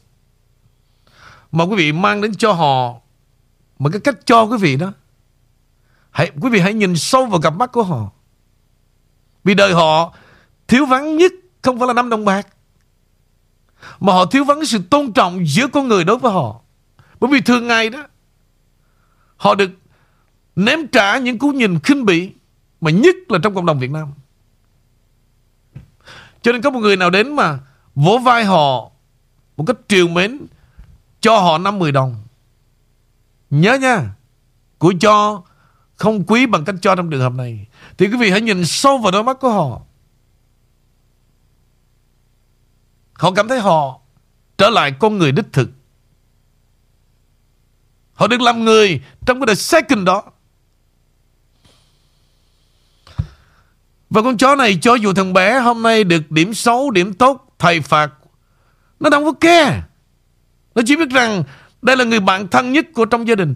[1.52, 2.96] Mà quý vị mang đến cho họ
[3.80, 4.94] Mà cái cách cho quý vị đó
[6.12, 8.12] hãy, Quý vị hãy nhìn sâu vào cặp mắt của họ
[9.44, 10.14] Vì đời họ
[10.68, 11.32] Thiếu vắng nhất
[11.62, 12.48] Không phải là năm đồng bạc,
[14.00, 16.61] Mà họ thiếu vắng sự tôn trọng Giữa con người đối với họ
[17.22, 18.08] bởi vì thường ngày đó,
[19.38, 19.72] Họ được
[20.56, 22.32] ném trả những cú nhìn khinh bỉ,
[22.82, 24.14] mà nhất là trong cộng đồng Việt Nam.
[26.42, 27.60] Cho nên có một người nào đến mà
[27.96, 28.92] Vỗ vai họ
[29.58, 30.40] Một cách triều mến,
[31.22, 32.24] Cho họ 5-10 đồng.
[33.50, 34.16] Nhớ nha,
[34.78, 35.44] Của cho
[35.96, 37.68] không quý bằng cách cho trong trường hợp này.
[37.98, 39.82] Thì quý vị hãy nhìn sâu vào đôi mắt của họ.
[43.14, 44.00] Họ cảm thấy họ
[44.58, 45.70] Trở lại con người đích thực.
[48.22, 50.24] Họ được làm người Trong cái the second đó
[54.12, 57.56] Và con chó này cho dù thằng bé hôm nay được điểm xấu, điểm tốt,
[57.60, 58.12] thầy phạt,
[59.00, 59.82] nó đâu có care.
[60.76, 61.44] Nó chỉ biết rằng
[61.82, 63.56] đây là người bạn thân nhất của trong gia đình.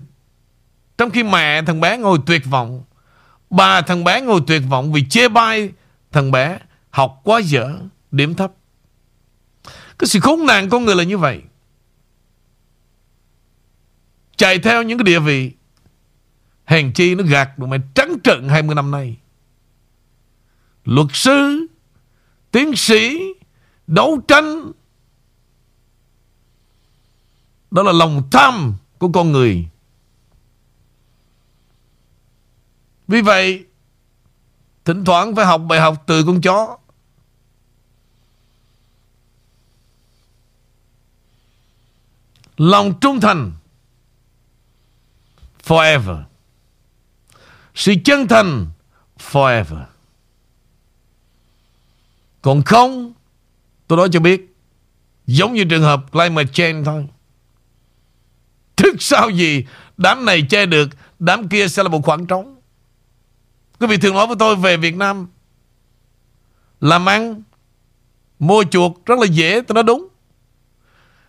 [0.97, 2.83] Trong khi mẹ thằng bé ngồi tuyệt vọng,
[3.49, 5.71] bà thằng bé ngồi tuyệt vọng vì chê bai
[6.11, 6.59] thằng bé
[6.89, 7.71] học quá dở,
[8.11, 8.51] điểm thấp.
[9.99, 11.41] Cái sự khốn nạn con người là như vậy.
[14.37, 15.51] Chạy theo những cái địa vị.
[16.65, 19.17] Hèn chi nó gạt được mày trắng trợn 20 năm nay.
[20.85, 21.67] Luật sư,
[22.51, 23.19] Tiến sĩ,
[23.87, 24.71] Đấu tranh.
[27.71, 29.67] Đó là lòng tham Của con người.
[33.07, 33.65] Vì vậy,
[34.85, 36.77] Thỉnh thoảng phải học bài học từ con chó.
[42.57, 43.51] Lòng trung thành.
[45.65, 46.17] Forever.
[47.75, 48.67] Sự chân thành,
[49.31, 49.83] Forever.
[52.41, 53.13] Còn không,
[53.87, 54.55] Tôi nói cho biết,
[55.27, 57.07] Giống như trường hợp climate change thôi.
[58.75, 59.65] Thức sau gì
[59.97, 60.89] Đám này che được,
[61.19, 62.55] Đám kia sẽ là một khoảng trống.
[63.79, 65.27] Quý vị thường nói với tôi về Việt Nam,
[66.81, 67.43] Làm ăn,
[68.39, 70.07] Mua chuột rất là dễ, Tôi nói đúng.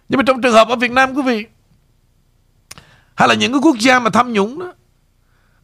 [0.08, 1.46] Nhưng mà trong trường hợp ở Việt Nam, quý vị
[3.16, 4.72] hay là những cái quốc gia mà tham nhũng đó.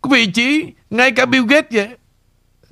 [0.00, 1.88] Quý vị chỉ Ngay cả Bill Gates vậy,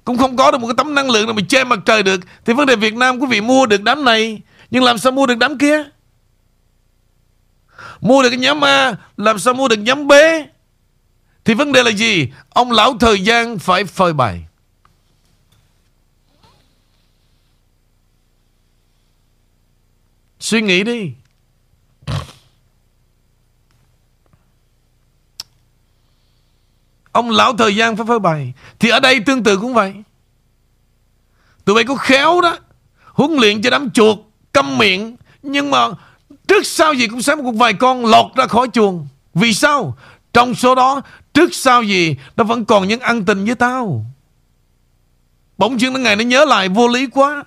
[0.04, 2.20] Cũng không có được một cái tấm năng lượng nào mà che mặt trời được.
[2.44, 5.26] Thì vấn đề Việt Nam quý vị mua được đám này, Nhưng làm sao mua
[5.26, 5.84] được đám kia?
[8.00, 10.12] Mua được cái nhóm A, Làm sao mua được nhóm B?
[11.44, 12.28] Thì vấn đề là gì?
[12.48, 14.44] Ông lão thời gian phải phơi bày.
[20.40, 21.12] Suy nghĩ đi.
[27.12, 29.94] Ông lão thời gian phải phơi bày Thì ở đây tương tự cũng vậy.
[31.64, 32.56] Tụi bay có khéo đó.
[33.04, 34.18] Huấn luyện cho đám chuột,
[34.52, 35.16] Câm miệng.
[35.42, 35.88] Nhưng mà
[36.48, 39.08] trước sau gì cũng sẽ một vài con lọt ra khỏi chuồng.
[39.34, 39.96] Vì sao?
[40.32, 41.00] Trong số đó,
[41.34, 44.04] Trước sau gì, Nó vẫn còn những ăn tình với tao.
[45.58, 47.44] Bỗng dưng nó ngày nó nhớ lại, vô lý quá.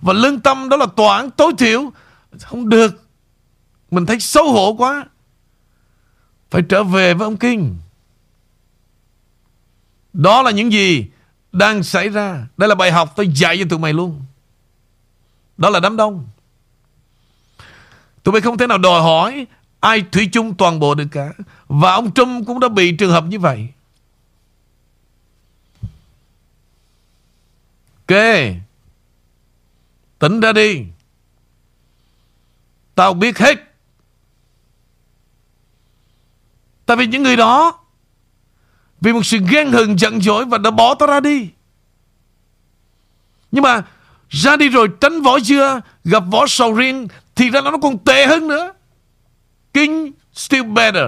[0.00, 1.92] Và lương tâm đó là tòa án tối thiểu.
[2.40, 3.04] Không được.
[3.90, 5.04] Mình thấy xấu hổ quá.
[6.50, 7.76] Phải trở về với ông Kinh
[10.12, 11.06] đó là những gì
[11.52, 12.46] đang xảy ra.
[12.56, 14.22] Đây là bài học tôi dạy cho tụi mày luôn.
[15.56, 16.28] Đó là đám đông.
[18.22, 19.46] Tụi mày không thể nào đòi hỏi
[19.80, 21.32] ai thủy chung toàn bộ được cả.
[21.68, 23.68] Và ông Trump cũng đã bị trường hợp như vậy.
[28.06, 28.18] Ok.
[30.18, 30.84] Tỉnh ra đi.
[32.94, 33.58] Tao biết hết.
[36.86, 37.79] Tại vì những người đó
[39.00, 41.48] vì một sự ghen hừng giận dỗi Và đã bỏ tao ra đi.
[43.52, 43.82] Nhưng mà
[44.28, 48.26] Ra đi rồi tránh vỏ dưa Gặp vỏ sầu riêng Thì ra nó còn tệ
[48.26, 48.72] hơn nữa.
[49.74, 51.06] King still better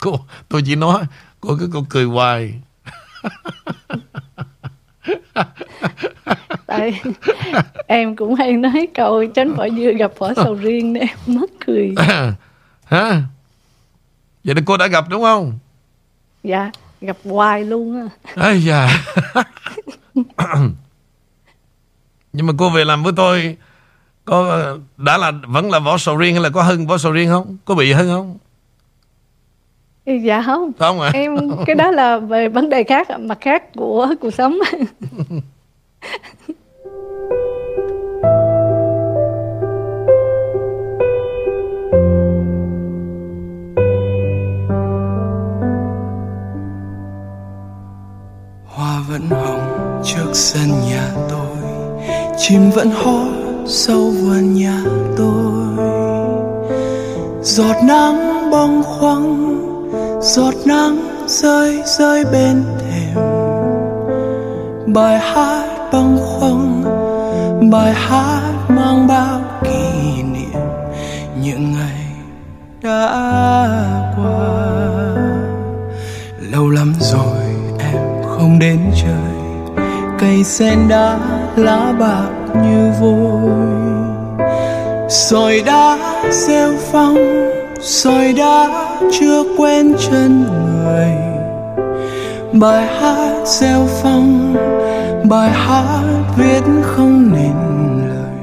[0.00, 1.02] cô Tôi chỉ nói
[1.40, 2.54] Cô cứ cô cười hoài.
[6.66, 7.00] Tại
[7.86, 10.92] em cũng hay nói câu tránh vỏ dưa gặp vỏ sầu riêng.
[10.92, 11.94] Nên em mất cười.
[12.84, 13.22] Hả
[14.44, 15.58] Vậy thì cô đã gặp đúng không?
[16.42, 16.70] Dạ,
[17.00, 18.08] gặp hoài luôn á.
[18.34, 18.88] Ây da.
[22.32, 23.56] Nhưng mà cô về làm với tôi
[24.24, 24.66] có
[24.96, 27.56] đã là vẫn là vỏ sầu riêng hay là có hơn vỏ sầu riêng không?
[27.64, 28.38] Có bị hơn không?
[30.24, 30.72] Dạ không.
[30.78, 31.10] Không à?
[31.14, 31.36] Em
[31.66, 34.58] cái đó là về vấn đề khác, mặt khác của cuộc sống.
[49.08, 51.56] vẫn hồng trước sân nhà tôi.
[52.38, 53.28] Chim vẫn hót
[53.66, 54.80] sau vườn nhà
[55.16, 55.84] tôi.
[57.42, 59.54] Giọt nắng bong khoáng
[60.22, 63.22] giọt nắng rơi rơi bên thềm.
[64.94, 66.84] Bài hát băng khoăng
[67.70, 69.33] bài hát mang bao
[78.54, 79.68] không đến trời.
[80.18, 81.18] Cây sen đã
[81.56, 82.28] lá bạc
[82.62, 83.50] như vôi.
[85.08, 85.98] Sỏi đá
[86.30, 87.16] rêu phong,
[87.80, 88.68] sỏi đá
[89.12, 91.08] chưa quen chân người.
[92.52, 94.56] Bài hát rêu phong,
[95.30, 96.02] bài hát
[96.36, 97.54] viết không nên
[98.08, 98.38] lời.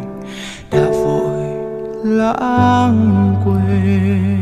[0.71, 1.41] Đã vội
[2.03, 4.41] lãng quên.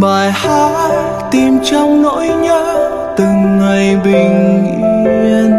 [0.00, 0.92] Bài hát
[1.30, 4.64] tìm trong nỗi nhớ từng ngày bình
[5.04, 5.50] yên.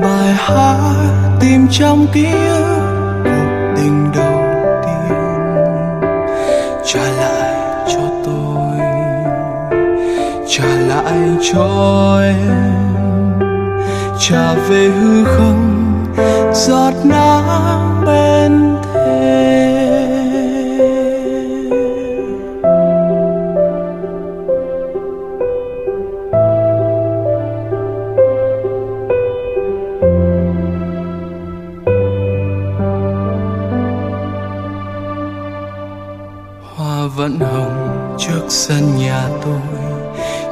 [0.00, 0.76] Bài hát
[1.40, 2.64] tìm trong ký ức
[3.24, 4.40] cuộc tình đầu
[4.84, 5.18] tiên
[6.84, 7.54] trả lại
[7.86, 8.78] cho tôi,
[10.48, 11.18] trả lại
[11.52, 12.64] cho em.
[14.20, 15.94] Trả về hư không,
[16.52, 17.93] giọt nắng
[38.68, 39.60] sân nhà tôi,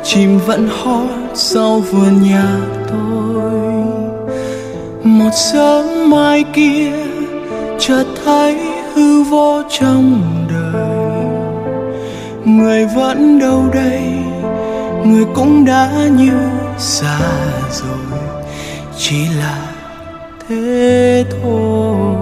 [0.04, 2.58] chim vẫn hót sau vườn nhà
[2.88, 3.52] tôi.
[5.04, 6.92] Một sớm mai kia,
[7.78, 8.58] chợt thấy
[8.94, 11.24] hư vô trong đời.
[12.44, 14.02] Người vẫn đâu đây,
[15.04, 16.38] người cũng đã như
[16.78, 17.18] xa
[17.70, 18.20] rồi,
[18.98, 19.58] chỉ là
[20.48, 22.16] thế thôi.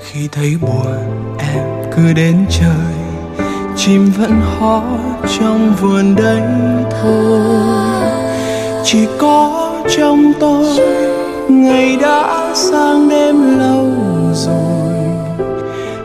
[0.00, 2.95] Khi thấy buồn, em cứ đến chơi
[3.86, 4.82] chim vẫn hót
[5.38, 6.42] trong vườn đấy
[7.02, 8.10] thôi
[8.84, 10.76] chỉ có trong tôi
[11.48, 13.90] ngày đã sang đêm lâu
[14.32, 14.86] rồi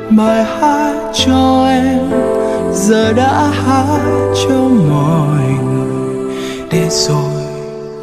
[0.10, 2.10] bài hát cho em
[2.74, 4.00] giờ đã hát
[4.48, 4.60] cho
[4.90, 6.36] mọi người
[6.72, 7.34] để rồi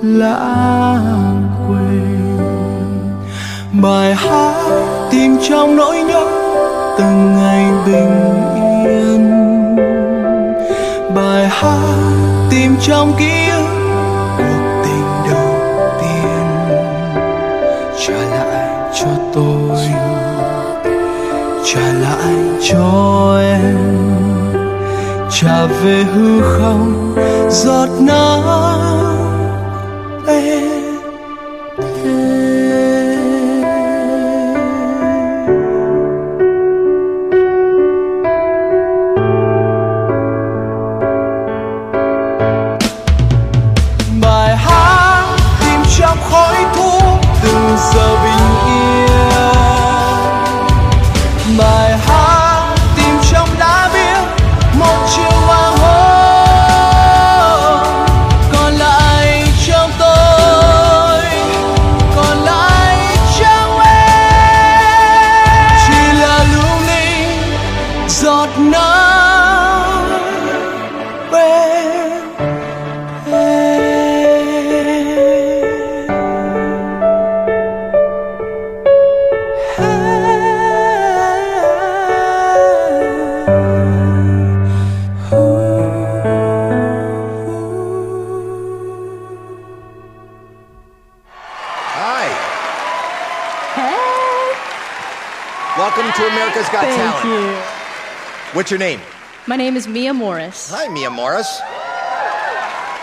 [0.03, 2.39] lãng quên.
[3.83, 4.55] Bài hát
[5.11, 6.26] tìm trong nỗi nhớ
[6.99, 8.38] từng ngày bình
[11.18, 13.66] bài hát tìm trong ký ức
[14.38, 15.54] cuộc tình đầu
[16.00, 16.44] tiên.
[18.06, 18.68] Trả lại
[19.00, 19.78] cho tôi,
[21.64, 22.34] trả lại
[22.70, 23.76] cho em.
[25.30, 27.14] Trả về hư không,
[27.50, 28.28] giọt nắng
[98.68, 99.00] What's your name?
[99.46, 100.70] My name is Mia Morris.
[100.70, 101.58] Hi, Mia Morris.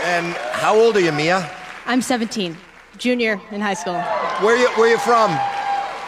[0.06, 1.50] And how old are you, Mia?
[1.88, 2.56] I'm 17,
[3.00, 4.00] junior in high school.
[4.46, 5.32] Where you where you from?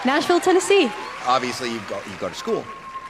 [0.05, 0.91] Nashville, Tennessee.
[1.25, 2.63] Obviously, you go you go to school.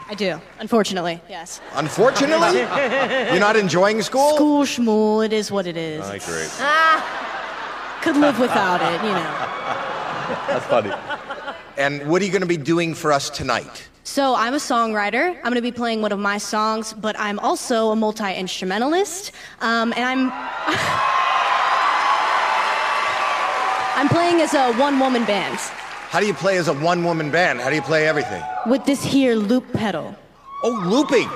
[0.07, 1.59] I do, unfortunately, yes.
[1.73, 2.59] Unfortunately,
[3.29, 4.35] you're not enjoying school.
[4.35, 6.05] School schmool, it is what it is.
[6.05, 6.47] I agree.
[6.61, 10.47] Ah, could live without it, you know.
[10.47, 10.93] That's funny.
[11.75, 13.89] And what are you going to be doing for us tonight?
[14.17, 15.29] So I'm a songwriter.
[15.29, 19.31] I'm going to be playing one of my songs, but I'm also a multi instrumentalist,
[19.61, 20.31] um, and I'm
[23.95, 25.59] I'm playing as a one woman band
[26.09, 27.61] How do you play as a one-woman band?
[27.61, 28.41] How do you play everything?
[28.65, 30.15] with this here loop pedal.
[30.63, 31.29] Oh, looping.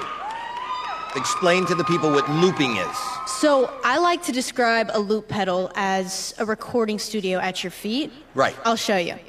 [1.15, 2.97] Explain to the people what looping is.
[3.27, 8.11] So I like to describe a loop pedal as a recording studio at your feet.
[8.33, 8.55] Right.
[8.65, 9.19] I'll show you.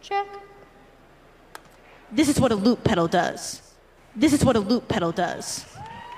[0.00, 0.28] Check.
[2.12, 3.60] This is what a loop pedal does.
[4.16, 5.64] This is what a loop pedal does.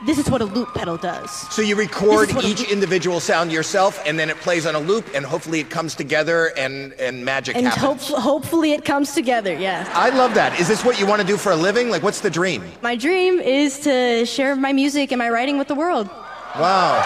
[0.06, 1.30] This is what a loop pedal does.
[1.52, 4.36] So you record This is what a each loop- individual sound yourself, and then it
[4.38, 8.08] plays on a loop, and hopefully it comes together, and and magic And happens.
[8.08, 9.86] hope, hopefully it comes together, yes.
[9.92, 10.58] I love that.
[10.58, 11.90] Is this what you want to do for a living?
[11.90, 12.62] Like, what's the dream?
[12.80, 16.08] My dream is to share my music and my writing with the world.
[16.56, 16.96] Wow.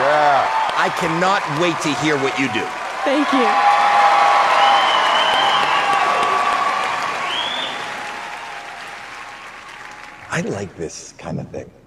[0.00, 0.48] Yeah.
[0.80, 2.64] I cannot wait to hear what you do.
[3.04, 3.87] Thank you.
[10.30, 11.77] I like this kind of thing.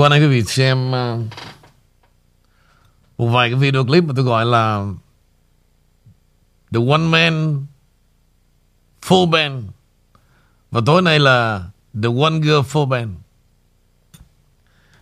[0.00, 1.20] Qua này quý vị xem uh,
[3.18, 4.86] một vài cái video clip mà tôi gọi là
[6.72, 7.66] The One Man
[9.02, 9.64] Full Band
[10.70, 11.70] và tối nay là
[12.02, 13.10] The One Girl Full Band.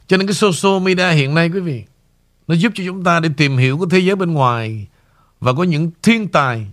[0.06, 1.84] Cho nên cái social media hiện nay quý vị
[2.48, 4.86] nó giúp cho chúng ta để tìm hiểu cái thế giới bên ngoài
[5.40, 6.66] và có những thiên tài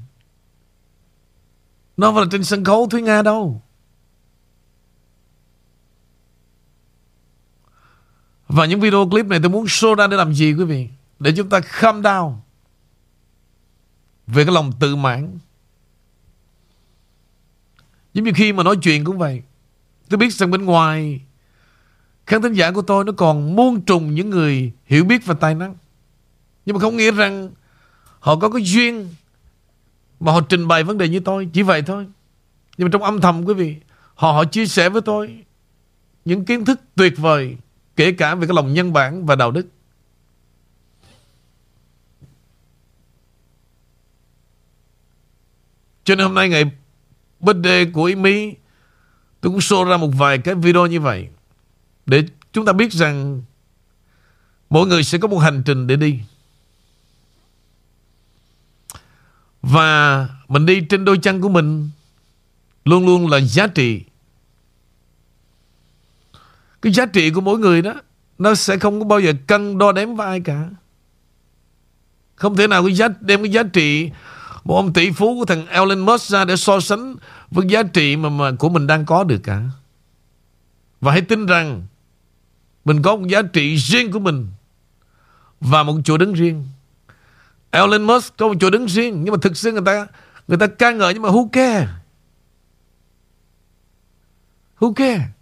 [1.98, 3.62] nó không phải là trên sân khấu Thúy Nga đâu.
[8.48, 10.88] Và những video clip này tôi muốn show ra để làm gì quý vị?
[11.20, 12.36] Để chúng ta calm down
[14.28, 15.40] về cái lòng tự mãn.
[18.14, 19.42] Giống như khi mà nói chuyện cũng vậy.
[20.10, 21.22] Tôi biết rằng bên ngoài
[22.28, 25.56] khán thính giả của tôi nó còn muôn trùng những người hiểu biết và tài
[25.56, 25.76] năng.
[26.66, 27.50] Nhưng mà không nghĩa rằng
[28.20, 29.10] họ có cái duyên
[30.20, 31.50] mà họ trình bày vấn đề như tôi.
[31.54, 32.06] Chỉ vậy thôi.
[32.78, 33.76] Nhưng mà trong âm thầm quý vị,
[34.16, 35.44] họ họ chia sẻ với tôi
[36.26, 37.58] những kiến thức tuyệt vời
[37.96, 39.68] kể cả về cái lòng nhân bản và đạo đức.
[46.04, 46.72] Cho nên hôm nay ngày
[47.40, 48.56] birthday của Mỹ
[49.42, 51.30] tôi cũng show ra một vài cái video như vậy
[52.06, 52.24] để
[52.54, 53.42] chúng ta biết rằng
[54.70, 56.20] mỗi người sẽ có một hành trình để đi.
[59.62, 61.90] Và mình đi trên đôi chân của mình
[62.86, 64.04] luôn luôn là giá trị
[66.86, 67.94] cái giá trị của mỗi người đó
[68.38, 70.70] nó sẽ không có bao giờ cân đo đếm với ai cả.
[72.36, 74.12] Không thể nào cái giá đem cái giá trị
[74.64, 77.16] một ông tỷ phú của thằng Elon Musk ra để so sánh
[77.52, 79.62] với giá trị mà, mà của mình đang có được cả.
[81.02, 81.82] Và hãy tin rằng
[82.86, 84.48] mình có một giá trị riêng của mình
[85.62, 86.68] và một chỗ đứng riêng.
[87.72, 90.08] Elon Musk có một chỗ đứng riêng nhưng mà thực sự người ta
[90.48, 91.88] người ta ca ngợi nhưng mà who care?
[94.80, 95.35] Who care?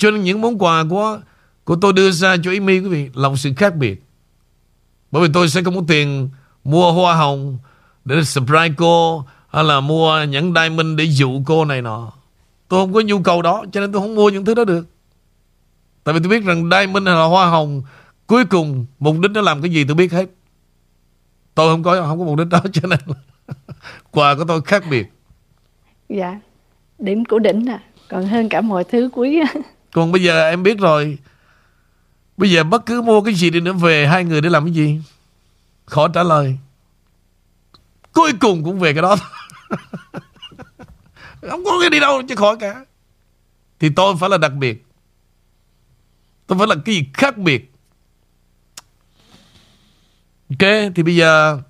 [0.00, 1.20] Cho nên những món quà của
[1.64, 4.02] của tôi đưa ra cho Amy quý vị là một sự khác biệt.
[5.10, 6.28] Bởi vì tôi sẽ không có tiền
[6.64, 7.58] mua hoa hồng
[8.04, 12.12] để surprise cô hay là mua những diamond để dụ cô này nọ.
[12.68, 14.86] Tôi không có nhu cầu đó cho nên tôi không mua những thứ đó được.
[16.04, 17.82] Tại vì tôi biết rằng diamond hay là hoa hồng
[18.26, 20.26] cuối cùng mục đích nó làm cái gì tôi biết hết.
[21.54, 23.00] Tôi không có không có mục đích đó cho nên
[24.10, 25.06] quà của tôi khác biệt.
[26.08, 26.40] Dạ,
[26.98, 29.40] đỉnh của đỉnh à, còn hơn cả mọi thứ quý.
[29.92, 31.18] Còn bây giờ em biết rồi.
[32.36, 34.74] Bây giờ bất cứ mua cái gì đi nữa về, Hai người để làm cái
[34.74, 35.00] gì?
[35.86, 36.58] Khó trả lời.
[38.12, 39.16] Cuối cùng cũng về cái đó.
[41.50, 42.84] Không có cái đi đâu chứ khỏi cả.
[43.80, 44.84] Thì tôi phải là đặc biệt.
[46.46, 47.72] Tôi phải là cái gì khác biệt.
[50.50, 51.60] Ok, Thì bây giờ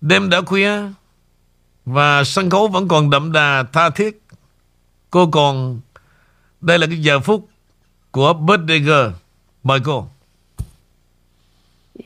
[0.00, 0.80] Đêm đã khuya
[1.84, 4.22] Và sân khấu vẫn còn đậm đà tha thiết.
[5.10, 5.80] Cô còn
[6.62, 7.48] đây là cái giờ phút
[8.12, 9.14] Của birthday girl.
[9.62, 10.04] Mời cô.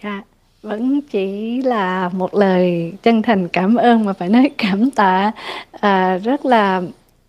[0.02, 0.22] Dạ,
[0.62, 5.32] vẫn chỉ là một lời chân thành cảm ơn mà phải nói cảm tạ
[5.80, 6.82] à, rất là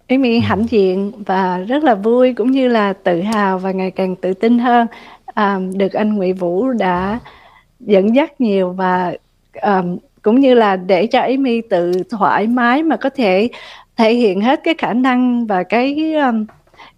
[0.07, 4.15] Amy hãnh diện và rất là vui cũng như là tự hào và ngày càng
[4.15, 4.87] tự tin hơn.
[5.25, 7.19] À, được anh Nguyễn Vũ đã
[7.79, 9.13] dẫn dắt nhiều và
[9.53, 9.83] à,
[10.21, 13.49] cũng như là để cho Amy tự thoải mái mà có thể
[13.95, 16.45] thể hiện hết cái khả năng và cái um,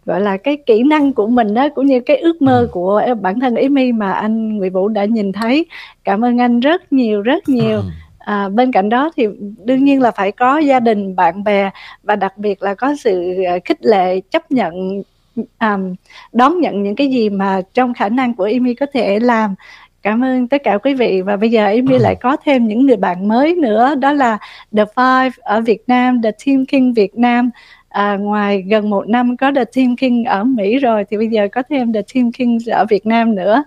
[0.09, 3.39] gọi là cái kỹ năng của mình đó cũng như cái ước mơ của bản
[3.39, 5.65] thân Amy mà anh Nguyễn Vũ đã nhìn thấy.
[6.03, 7.81] Cảm ơn anh rất nhiều rất nhiều.
[8.19, 9.27] À, bên cạnh đó thì
[9.65, 11.69] đương nhiên là phải có gia đình bạn bè
[12.03, 15.03] và đặc biệt là có sự à, khích lệ chấp nhận
[15.35, 15.95] um,
[16.33, 19.55] đón nhận những cái gì mà trong khả năng của Amy có thể làm.
[20.03, 22.97] Cảm ơn tất cả quý vị và bây giờ Amy lại có thêm những người
[22.97, 24.37] bạn mới nữa đó là
[24.77, 27.49] The Five ở Việt Nam The Team King Việt Nam
[27.89, 31.47] à, ngoài gần một năm có The Team King ở Mỹ rồi thì bây giờ
[31.51, 33.63] có thêm The Team King ở Việt Nam nữa.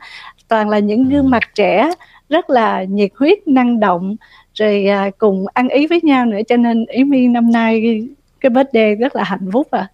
[0.49, 1.91] Toàn là những gương mặt trẻ
[2.29, 4.17] rất là nhiệt huyết năng động
[4.55, 6.39] rồi à, cùng ăn ý với nhau nữa.
[6.49, 8.03] Cho nên Amy năm nay
[8.41, 9.89] cái birthday rất là hạnh phúc à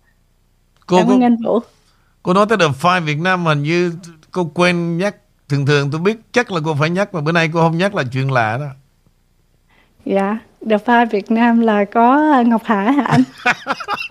[0.87, 1.61] Cô, cảm ơn cô, anh Vũ.
[2.23, 3.93] cô nói tới The Five Việt Nam hình như
[4.31, 5.17] cô quên nhắc
[5.49, 7.95] thường thường tôi biết chắc là cô phải nhắc mà bữa nay cô không nhắc
[7.95, 8.67] là chuyện lạ đó.
[10.05, 10.39] Dạ
[10.70, 13.22] The Five Việt Nam là có Ngọc Hải hả anh?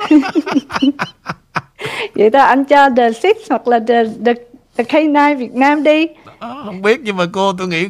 [2.15, 4.33] Vậy ta anh cho The Six hoặc là The, the,
[4.77, 6.07] the K9 Việt Nam đi.
[6.41, 7.87] Đó, không biết nhưng mà cô tôi nghĩ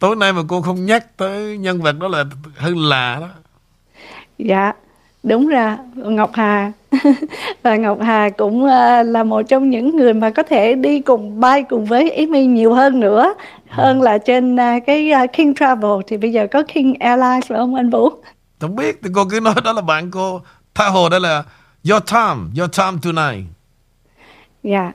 [0.00, 2.24] tối nay mà cô không nhắc tới nhân vật đó là
[2.56, 3.28] hơi lạ đó.
[4.38, 4.72] Dạ
[5.22, 6.72] đúng ra Ngọc Hà
[7.62, 11.40] và Ngọc Hà cũng uh, là một trong những người mà có thể đi cùng
[11.40, 13.34] bay cùng với Amy nhiều hơn nữa.
[13.68, 17.58] Hơn là trên uh, cái uh, King Travel thì bây giờ có King Airlines phải
[17.58, 18.10] không anh Vũ?
[18.60, 20.40] không biết thì cô cứ nói đó là bạn cô
[20.74, 21.44] tha hồ đó là
[21.90, 23.44] your time your time tonight.
[24.62, 24.92] Dạ,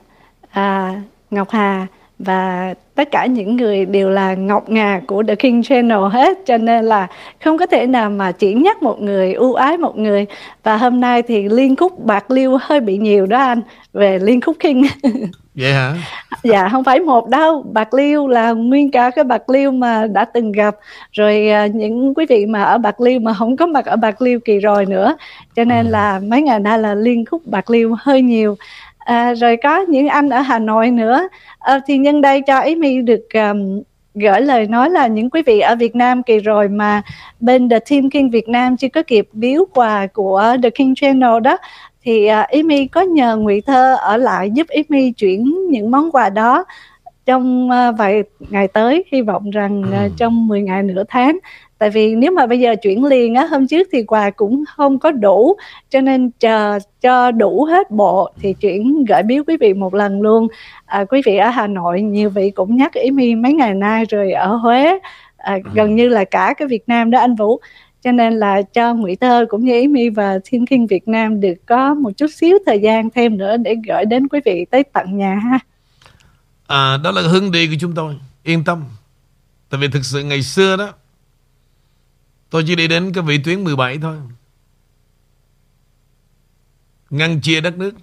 [0.50, 1.02] à,
[1.32, 1.88] Ngọc Hà
[2.20, 6.58] và tất cả những người đều là ngọc ngà của The King Channel hết cho
[6.58, 7.08] nên là
[7.44, 10.26] không có thể nào mà chỉ nhắc một người ưu ái một người.
[10.64, 13.62] Và hôm nay thì liên khúc bạc liêu hơi bị nhiều đó anh
[13.94, 14.84] về liên khúc King.
[15.56, 15.96] Vậy hả?
[16.44, 17.66] Dạ không phải một đâu.
[17.74, 20.76] Bạc liêu là nguyên cả cái bạc liêu mà đã từng gặp.
[21.12, 24.22] Rồi à, những quý vị mà ở bạc liêu mà không có mặt ở bạc
[24.22, 25.18] liêu kỳ rồi nữa.
[25.56, 28.58] Cho nên là mấy ngày nay là liên khúc bạc liêu hơi nhiều
[29.06, 31.28] à, rồi có những anh ở hà nội nữa.
[31.60, 33.82] À, thì nhân đây cho Amy được um,
[34.16, 37.02] gửi lời nói là những quý vị ở Việt Nam kỳ rồi mà
[37.40, 41.40] bên The Team King Việt Nam chưa có kịp biếu quà của The King Channel
[41.44, 41.58] đó
[42.04, 46.30] thì uh, Amy có nhờ Ngụy Thơ ở lại giúp Amy chuyển những món quà
[46.30, 46.66] đó
[47.26, 49.04] trong uh, vài ngày tới.
[49.12, 51.38] Hy vọng rằng uh, trong 10 ngày nửa tháng
[51.84, 55.00] tại vì nếu mà bây giờ chuyển liền á hôm trước thì quà cũng không
[55.00, 55.56] có đủ
[55.90, 60.22] cho nên chờ cho đủ hết bộ thì chuyển gửi biếu quý vị một lần
[60.22, 60.48] luôn.
[60.86, 64.32] À, quý vị ở Hà Nội nhiều vị cũng nhắc Amy mấy ngày nay rồi
[64.32, 65.00] ở Huế
[65.38, 67.60] à, gần như là cả cái Việt Nam đó anh Vũ.
[68.04, 71.56] Cho nên là cho Ngụy Thơ cũng như Amy và Thiên Kinh Việt Nam được
[71.66, 75.18] có một chút xíu thời gian thêm nữa để gửi đến quý vị tới tận
[75.18, 75.60] nhà ha.
[76.68, 78.16] À, đó là hướng đi của chúng tôi.
[78.44, 78.84] Yên tâm.
[79.70, 80.94] Tại vì thực sự ngày xưa đó
[82.54, 84.18] tôi chỉ đi đến cái vị tuyến 17 thôi.
[87.10, 87.96] Ngăn chia đất nước.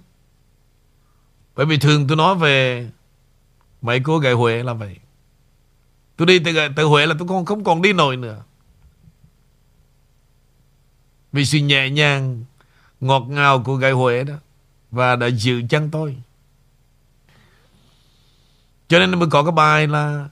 [1.55, 2.89] Bởi vì thường tôi nói về
[3.81, 4.97] mấy cô gái Huế là vậy.
[6.15, 8.43] Tôi đi từ, từ Huế là tôi không, không còn đi nổi nữa.
[11.31, 12.45] Vì sự nhẹ nhàng
[12.99, 14.35] ngọt ngào của gái Huế đó
[14.91, 16.17] và đã giữ chân tôi.
[18.87, 20.29] Cho nên mới có cái bài là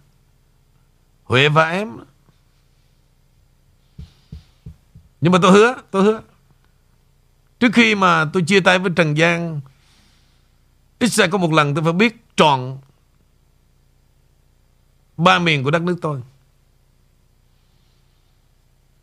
[1.24, 1.98] Huế và em
[5.22, 6.22] Nhưng mà tôi hứa Tôi hứa.
[7.60, 9.62] Trước khi mà tôi chia tay với Trần Giang,
[11.00, 12.78] Ít sẽ có một lần tôi phải biết trọn
[15.18, 16.22] Ba miền của đất nước tôi.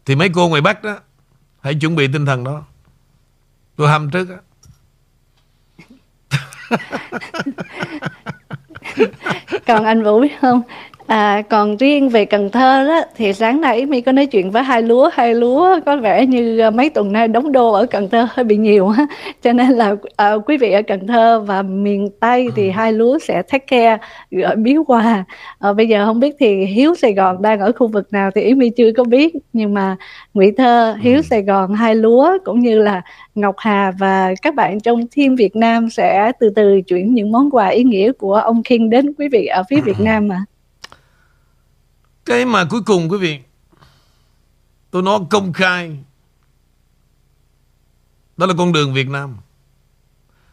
[0.04, 0.98] Thì mấy cô ngoài Bắc đó,
[1.60, 2.64] Hãy chuẩn bị tinh thần đó.
[3.76, 4.36] Tôi hâm trước á.
[9.66, 10.62] Còn anh Vũ biết không?
[11.06, 14.62] À, còn riêng về Cần Thơ đó thì sáng nay mi có nói chuyện với
[14.62, 18.08] hai lúa hai lúa có vẻ như à, mấy tuần nay đóng đô ở Cần
[18.08, 18.92] Thơ hơi bị nhiều
[19.42, 23.18] cho nên là à, quý vị ở Cần Thơ và miền Tây thì hai lúa
[23.18, 23.98] sẽ take care
[24.30, 25.24] gửi biếu quà
[25.58, 28.40] à, bây giờ không biết thì Hiếu Sài Gòn đang ở khu vực nào thì
[28.42, 29.34] ý mi chưa có biết.
[29.52, 29.96] Nhưng mà
[30.34, 33.02] Ngụy Thơ Hiếu Sài Gòn hai lúa cũng như là
[33.34, 37.50] Ngọc Hà và các bạn trong team Việt Nam sẽ từ từ chuyển những món
[37.50, 40.44] quà ý nghĩa của ông King đến quý vị ở phía Việt Nam mà
[42.26, 43.40] cái mà cuối cùng quý vị
[44.90, 45.98] Tôi nói công khai
[48.36, 49.36] Đó là con đường Việt Nam.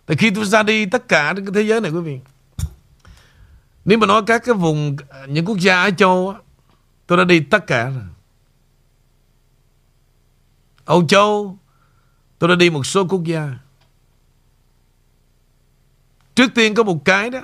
[0.05, 2.19] Tại khi tôi ra đi tất cả trên cái thế giới này quý vị
[3.85, 4.95] Nếu mà nói các cái vùng
[5.27, 6.39] Những quốc gia ở châu á,
[7.07, 8.03] Tôi đã đi tất cả rồi.
[10.85, 11.57] Âu Châu
[12.39, 13.57] Tôi đã đi một số quốc gia.
[16.35, 17.41] Trước tiên có một cái đó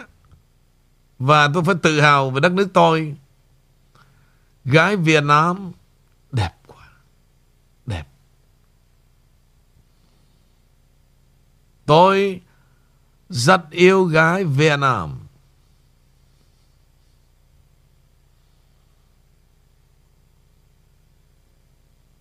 [1.20, 3.16] Và tôi phải tự hào về đất nước tôi.
[4.66, 5.72] Gái Việt Nam
[6.32, 6.90] đẹp quá.
[7.86, 8.08] Đẹp.
[11.86, 12.42] Tôi
[13.30, 15.20] rất yêu gái Việt Nam.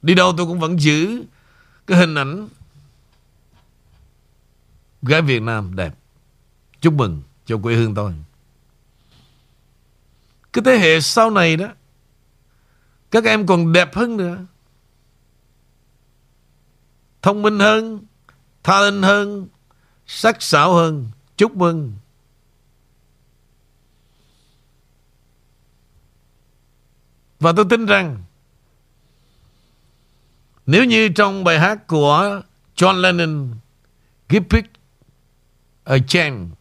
[0.02, 1.24] Đi đâu tôi cũng vẫn giữ
[1.86, 2.48] cái hình ảnh
[5.02, 5.94] gái Việt Nam đẹp.
[6.80, 8.14] Chúc mừng cho quê hương tôi.
[10.52, 11.68] Cái thế hệ sau này đó
[13.10, 14.38] các em còn đẹp hơn nữa.
[17.22, 18.06] Thông minh hơn,
[18.62, 19.48] tha linh hơn,
[20.06, 21.10] sắc sảo hơn.
[21.36, 21.92] Chúc mừng.
[27.40, 28.22] Và tôi tin rằng
[30.66, 32.42] nếu như trong bài hát của
[32.76, 33.50] John Lennon
[34.28, 34.68] Give Peace
[35.84, 36.54] a Chance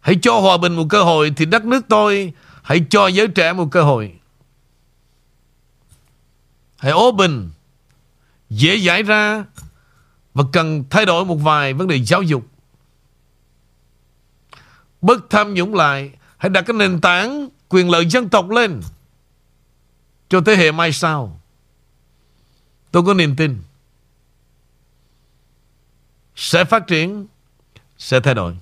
[0.00, 2.32] Hãy cho hòa bình một cơ hội Thì đất nước tôi
[2.62, 4.17] Hãy cho giới trẻ một cơ hội
[6.78, 7.50] Hãy open.
[8.50, 9.44] Dễ giải ra
[10.34, 12.46] Và cần thay đổi một vài vấn đề giáo dục.
[15.00, 16.12] Bất tham nhũng lại.
[16.36, 18.80] Hãy đặt cái nền tảng quyền lợi dân tộc lên
[20.28, 21.40] Cho thế hệ mai sau.
[22.90, 23.62] Tôi có niềm tin
[26.36, 27.26] Sẽ phát triển,
[27.98, 28.56] Sẽ thay đổi.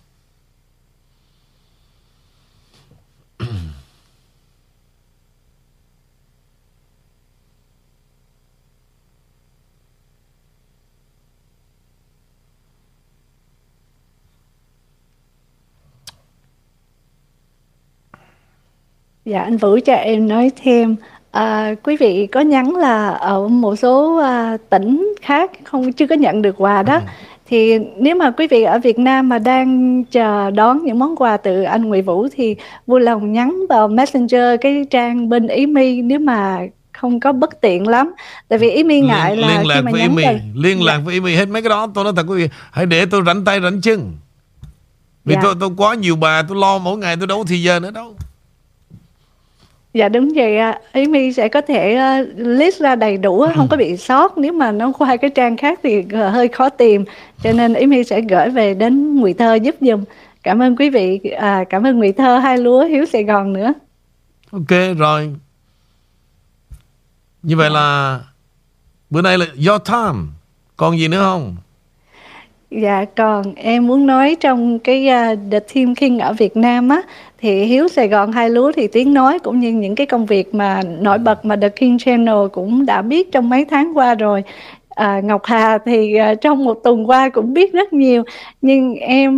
[19.27, 20.97] Dạ anh Vũ cho em nói thêm.
[21.31, 26.15] À, quý vị có nhắn là ở một số à, tỉnh khác không chưa có
[26.15, 27.01] nhận được quà đó.
[27.49, 31.37] Thì nếu mà quý vị ở Việt Nam mà đang chờ đón những món quà
[31.37, 36.03] từ anh Nguyễn Vũ thì vui lòng nhắn vào Messenger cái trang bên Ý Mi
[36.03, 36.59] nếu mà
[36.93, 38.13] không có bất tiện lắm.
[38.49, 40.83] Tại vì Ý Mi ngại liên, là liên lạc khi mà với nhắn về liên
[40.83, 41.89] lạc với Amy hết mấy cái đó.
[41.95, 44.13] Tôi nói thật quý vị hãy để tôi rảnh tay rảnh chân.
[45.25, 45.41] Vì Dạ.
[45.43, 47.91] tôi tôi quá nhiều bà tôi lo mỗi ngày tôi đâu có thời giờ nữa
[47.91, 48.15] đâu
[49.97, 50.81] Dạ đúng vậy ạ.
[50.93, 54.39] Ý Mi sẽ có thể ờ, list ra đầy đủ không có bị sót.
[54.39, 57.05] Nếu mà nó qua cái trang khác thì ờ, hơi khó tìm.
[57.43, 60.05] Cho nên Ý Mi sẽ gửi về đến Ngụy Thơ giúp giùm.
[60.43, 63.73] Cảm ơn quý vị à, cảm ơn Ngụy Thơ hai lúa Hiếu Sài Gòn nữa.
[64.51, 65.35] Ok rồi.
[67.43, 68.21] Như vậy là
[69.11, 70.19] bữa nay là your time.
[70.77, 71.57] Còn gì nữa không?
[72.71, 77.03] Dạ còn em muốn nói trong cái uh, The Team King ở Việt Nam á
[77.47, 80.55] thì Hiếu Sài Gòn hai lúa thì tiếng nói cũng như những cái công việc
[80.55, 84.43] mà nổi bật mà The King Channel cũng đã biết trong mấy tháng qua rồi.
[84.89, 88.23] À, Ngọc Hà thì à, trong một tuần qua cũng biết rất nhiều.
[88.63, 89.35] Nhưng em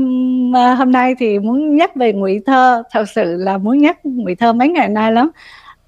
[0.56, 2.82] à, hôm nay thì muốn nhắc về Ngụy Thơ.
[2.92, 5.30] Thật sự là muốn nhắc Ngụy Thơ mấy ngày nay lắm.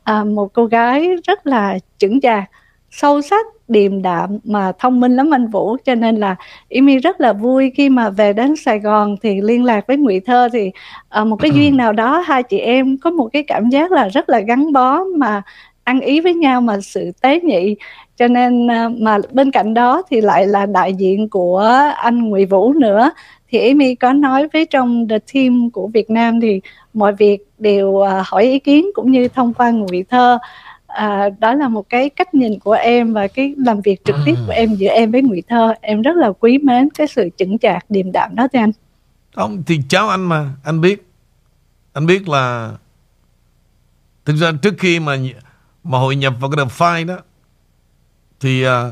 [0.04, 2.44] À, một cô gái rất là chững chạc
[2.90, 5.76] sâu sắc điềm đạm mà thông minh lắm anh Vũ.
[5.84, 6.36] Cho nên là
[6.70, 10.20] Amy rất là vui khi mà về đến Sài Gòn thì liên lạc với Ngụy
[10.20, 10.70] Thơ thì
[11.08, 14.08] ờ, một cái duyên nào đó hai chị em có một cái cảm giác là
[14.08, 15.42] rất là gắn bó mà
[15.84, 17.76] ăn ý với nhau mà sự tế nhị.
[18.16, 21.58] Cho nên ờ, mà bên cạnh đó thì lại là đại diện của
[21.96, 23.10] anh Ngụy Vũ nữa.
[23.48, 26.60] Thì Amy có nói với trong the team của Việt Nam thì
[26.94, 30.38] mọi việc đều ờ, hỏi ý kiến cũng như thông qua Ngụy Thơ
[30.94, 34.34] à, đó là một cái cách nhìn của em và cái làm việc trực tiếp
[34.46, 35.74] của em giữa em với Ngụy Thơ.
[35.80, 38.72] Em rất là quý mến cái sự chững chạc điềm đạm đó thưa anh.
[39.34, 41.06] Không thì cháu anh mà Anh biết.
[41.92, 42.72] Anh biết là
[44.24, 45.16] Thực ra trước khi mà
[45.84, 47.18] Mà hội nhập vào cái The Five đó
[48.40, 48.90] Thì à,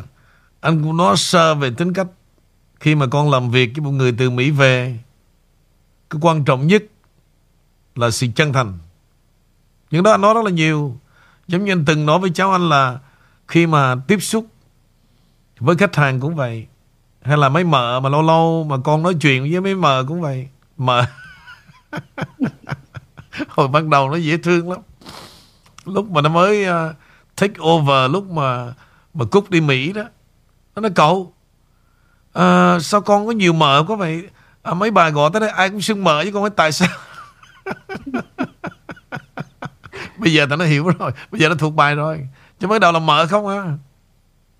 [0.60, 2.06] Anh cũng nói sơ về tính cách.
[2.80, 4.98] Khi mà con làm việc với một người từ Mỹ về
[6.10, 6.82] Cái quan trọng nhất
[7.94, 8.78] Là sự chân thành.
[9.90, 10.96] Những đó anh nói rất là nhiều
[11.48, 12.98] Giống như anh từng nói với cháu anh là
[13.48, 14.46] Khi mà tiếp xúc
[15.60, 16.66] Với khách hàng cũng vậy
[17.22, 20.20] hay là mấy mợ mà lâu lâu mà con nói chuyện với mấy mợ cũng
[20.20, 21.04] vậy mợ.
[23.48, 24.80] Hồi ban đầu nó dễ thương lắm.
[25.84, 26.94] Lúc mà nó mới uh,
[27.36, 28.74] take over lúc mà
[29.14, 30.02] mà cúc đi mỹ đó
[30.74, 31.32] nó nói cậu
[32.38, 34.28] uh, sao con có nhiều mợ quá vậy?
[34.62, 36.88] À, mấy bà gọi tới đây ai cũng xưng mợ với con hỏi tại sao?
[40.18, 41.10] bây giờ tao nó hiểu rồi.
[41.30, 42.20] Bây giờ nó thuộc bài rồi.
[42.60, 43.64] Chứ mới đầu là mợ không à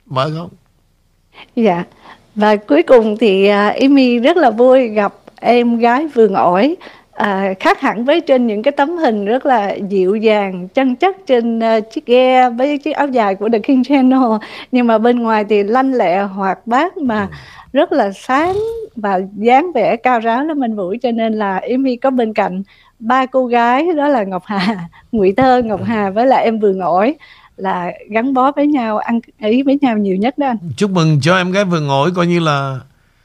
[0.06, 0.51] mợ không?
[1.56, 1.85] Dạ.
[2.35, 6.76] Và cuối cùng thì uh, Amy rất là vui gặp em gái vườn ổi.
[7.12, 11.16] À, khác hẳn với trên những cái tấm hình rất là dịu dàng chân chất
[11.26, 14.48] trên uh, chiếc ghe với chiếc áo dài của The King Channel.
[14.72, 17.28] Nhưng mà bên ngoài thì lanh lẹ hoạt bát mà
[17.72, 18.56] rất là sáng
[18.97, 20.94] và dáng vẻ cao ráo lắm anh Vũ.
[21.02, 22.62] Cho nên là Amy có bên cạnh
[22.98, 26.80] ba cô gái đó là Ngọc Hà, Ngụy Thơ, Ngọc Hà với lại em vườn
[26.80, 27.14] ổi
[27.56, 30.58] là gắn bó với nhau ăn ý với nhau nhiều nhất đó anh.
[30.76, 32.80] Chúc mừng cho em gái vừa ngồi coi như là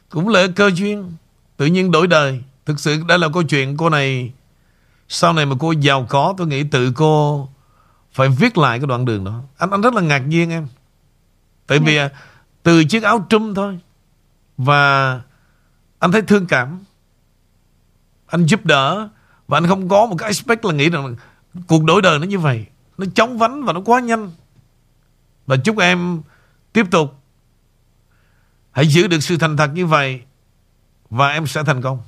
[0.10, 1.12] cũng là cơ duyên
[1.58, 2.42] Tự nhiên đổi đời.
[2.66, 4.34] Thực sự đây là câu chuyện cô này
[5.08, 7.48] Sau này mà cô giàu có Tôi nghĩ tự cô
[8.12, 9.42] Phải viết lại cái đoạn đường đó.
[9.58, 10.68] Anh anh rất là ngạc nhiên em.
[11.68, 12.10] Tại vì à,
[12.64, 13.80] từ chiếc áo trùm thôi
[14.58, 15.22] Và
[16.00, 16.84] Anh thấy thương cảm.
[18.28, 19.10] Anh giúp đỡ
[19.48, 21.16] và anh không có một cái aspect là nghĩ rằng
[21.68, 22.66] Cuộc đổi đời nó như vậy.
[22.98, 24.32] Nó chóng vánh và nó quá nhanh.
[25.46, 26.22] Và chúc em
[26.74, 27.14] tiếp tục
[28.72, 30.22] Hãy giữ được sự thành thật như vậy
[31.10, 32.00] Và em sẽ thành công.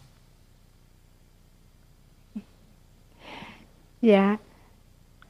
[4.01, 4.37] Dạ.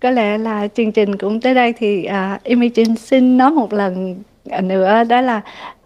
[0.01, 3.73] Có lẽ là chương trình cũng tới đây thì à, uh, Imogen xin nói một
[3.73, 4.23] lần
[4.63, 5.41] nữa đó là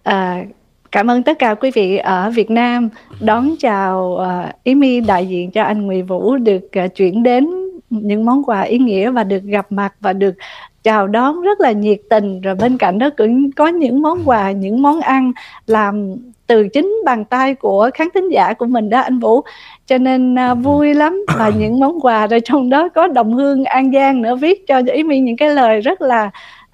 [0.09, 0.47] uh,
[0.91, 2.89] cảm ơn tất cả quý vị ở Việt Nam.
[3.19, 7.49] Đón chào uh, Imi đại diện cho anh Nguyễn Vũ được uh, chuyển đến
[7.89, 10.35] những món quà ý nghĩa và được gặp mặt và được
[10.83, 12.41] chào đón rất là nhiệt tình.
[12.41, 15.31] Rồi bên cạnh đó cũng có những món quà những món ăn
[15.67, 16.15] làm
[16.47, 19.41] từ chính bàn tay của khán thính giả của mình đó anh Vũ.
[19.87, 23.65] Cho nên uh, vui lắm và những món quà rồi trong đó có đồng hương
[23.65, 24.35] An Giang nữa.
[24.35, 26.29] Viết cho ý mi những cái lời rất là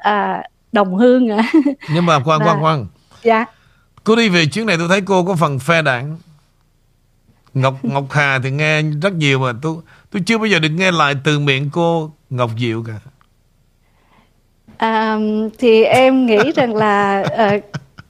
[0.10, 1.44] uh, đồng hương ạ.
[1.94, 2.86] Nhưng mà khoan khoan khoan.
[3.24, 3.46] Dạ
[4.06, 6.18] Cô đi về chuyến này tôi thấy cô có phần phe đảng.
[7.53, 9.76] Ngọc Ngọc Hà thì nghe rất nhiều mà tôi
[10.11, 12.94] tôi chưa bao giờ được nghe lại từ miệng cô Ngọc Diệu cả.
[14.77, 15.18] À,
[15.60, 17.49] thì em nghĩ rằng là ờ,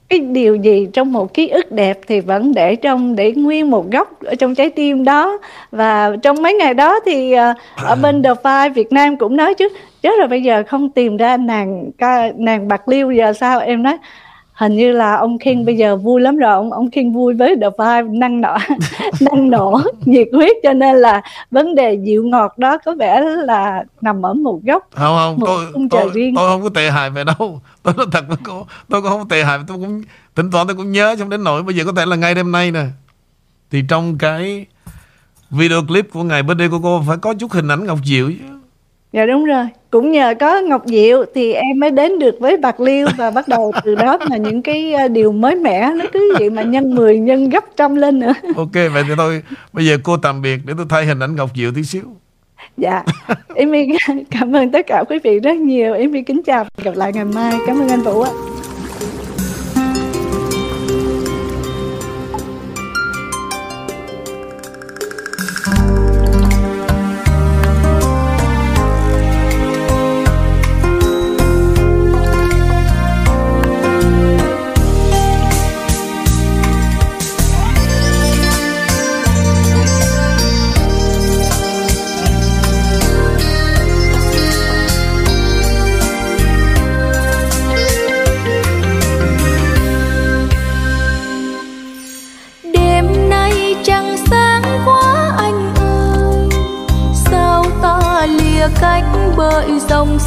[0.08, 3.90] cái điều gì trong một ký ức đẹp thì vẫn để trong để nguyên một
[3.90, 5.38] góc ở trong trái tim đó.
[5.70, 9.54] Và trong mấy ngày đó thì ờ, ở bên The Five Việt Nam cũng nói
[9.54, 9.68] chứ
[10.02, 13.60] chết rồi bây giờ không tìm ra nàng ca nàng bạc liêu giờ sao?
[13.60, 13.98] Em nói
[14.56, 17.56] hình như là ông King bây giờ vui lắm rồi ông ông King vui với
[17.60, 18.56] The Five năng nọ
[19.20, 23.84] năng nổ nhiệt huyết cho nên là vấn đề dịu ngọt đó có vẻ là
[24.00, 26.34] nằm ở một góc Không không, Một tôi tôi, riêng.
[26.36, 27.60] tôi không có tệ hại về đâu.
[27.82, 30.02] Tôi nói thật với cô, tôi cũng không tệ hại, tôi cũng
[30.36, 32.52] thỉnh thoảng tôi cũng nhớ trong đến nỗi bây giờ có thể là ngay đêm
[32.52, 32.84] nay nè.
[33.70, 34.66] Thì trong cái
[35.50, 38.44] video clip của ngày birthday của cô phải có chút hình ảnh Ngọc Diệu chứ.
[39.12, 39.66] Dạ đúng rồi.
[39.96, 43.48] Cũng nhờ có Ngọc Diệu thì em mới đến được với Bạc Liêu và bắt
[43.48, 46.94] đầu từ đó mà những cái ờ, điều mới mẻ nó cứ vậy mà nhân
[46.94, 48.32] 10 nhân gấp trăm lên nữa.
[48.56, 49.42] Ok, vậy thì tôi
[49.72, 52.02] bây giờ cô tạm biệt để tôi thay hình ảnh Ngọc Diệu tí xíu.
[52.76, 53.02] Dạ.
[53.54, 53.72] Em
[54.30, 55.94] cảm ơn tất cả quý vị rất nhiều.
[55.94, 57.58] Em kính chào gặp lại ngày mai.
[57.66, 58.30] Cảm ơn anh Vũ ạ.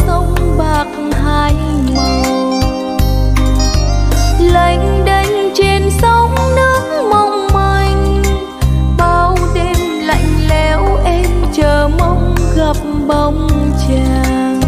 [0.09, 0.87] Sông bạc
[1.23, 1.53] hai
[1.95, 2.59] màu.
[4.39, 8.23] Lênh đênh trên sóng nước mong manh,
[8.97, 12.77] bao đêm lạnh lẽo em chờ mong gặp
[13.07, 13.47] bóng
[13.87, 14.61] chàng.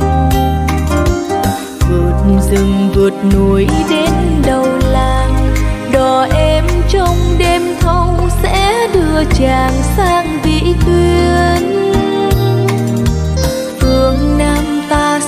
[1.89, 4.11] Vượt rừng vượt núi đến
[4.45, 5.53] đầu làng,
[5.93, 11.80] đò em trong đêm thâu sẽ đưa chàng sang vĩ tuyến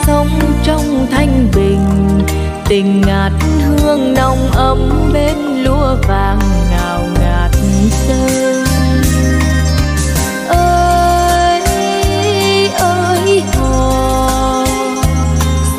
[0.08, 2.20] sống trong thanh bình.
[2.70, 3.32] Tình ngát
[3.66, 6.40] hương nồng ấm bên lúa vàng
[6.72, 7.52] ngào ngạt
[7.92, 8.66] sơn
[10.48, 11.62] ơi
[12.80, 14.66] ơi, hò.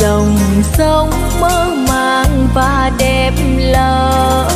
[0.00, 0.36] Dòng
[0.78, 1.10] sông
[1.40, 4.48] mơ màng và đẹp lờ.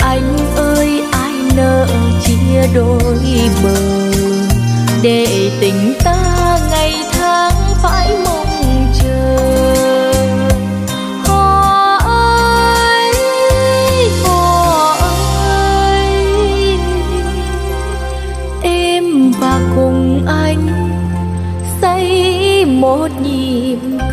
[0.00, 1.86] Anh ơi, ai nỡ
[2.24, 3.18] chia đôi
[3.64, 4.00] bờ?
[7.82, 8.19] phải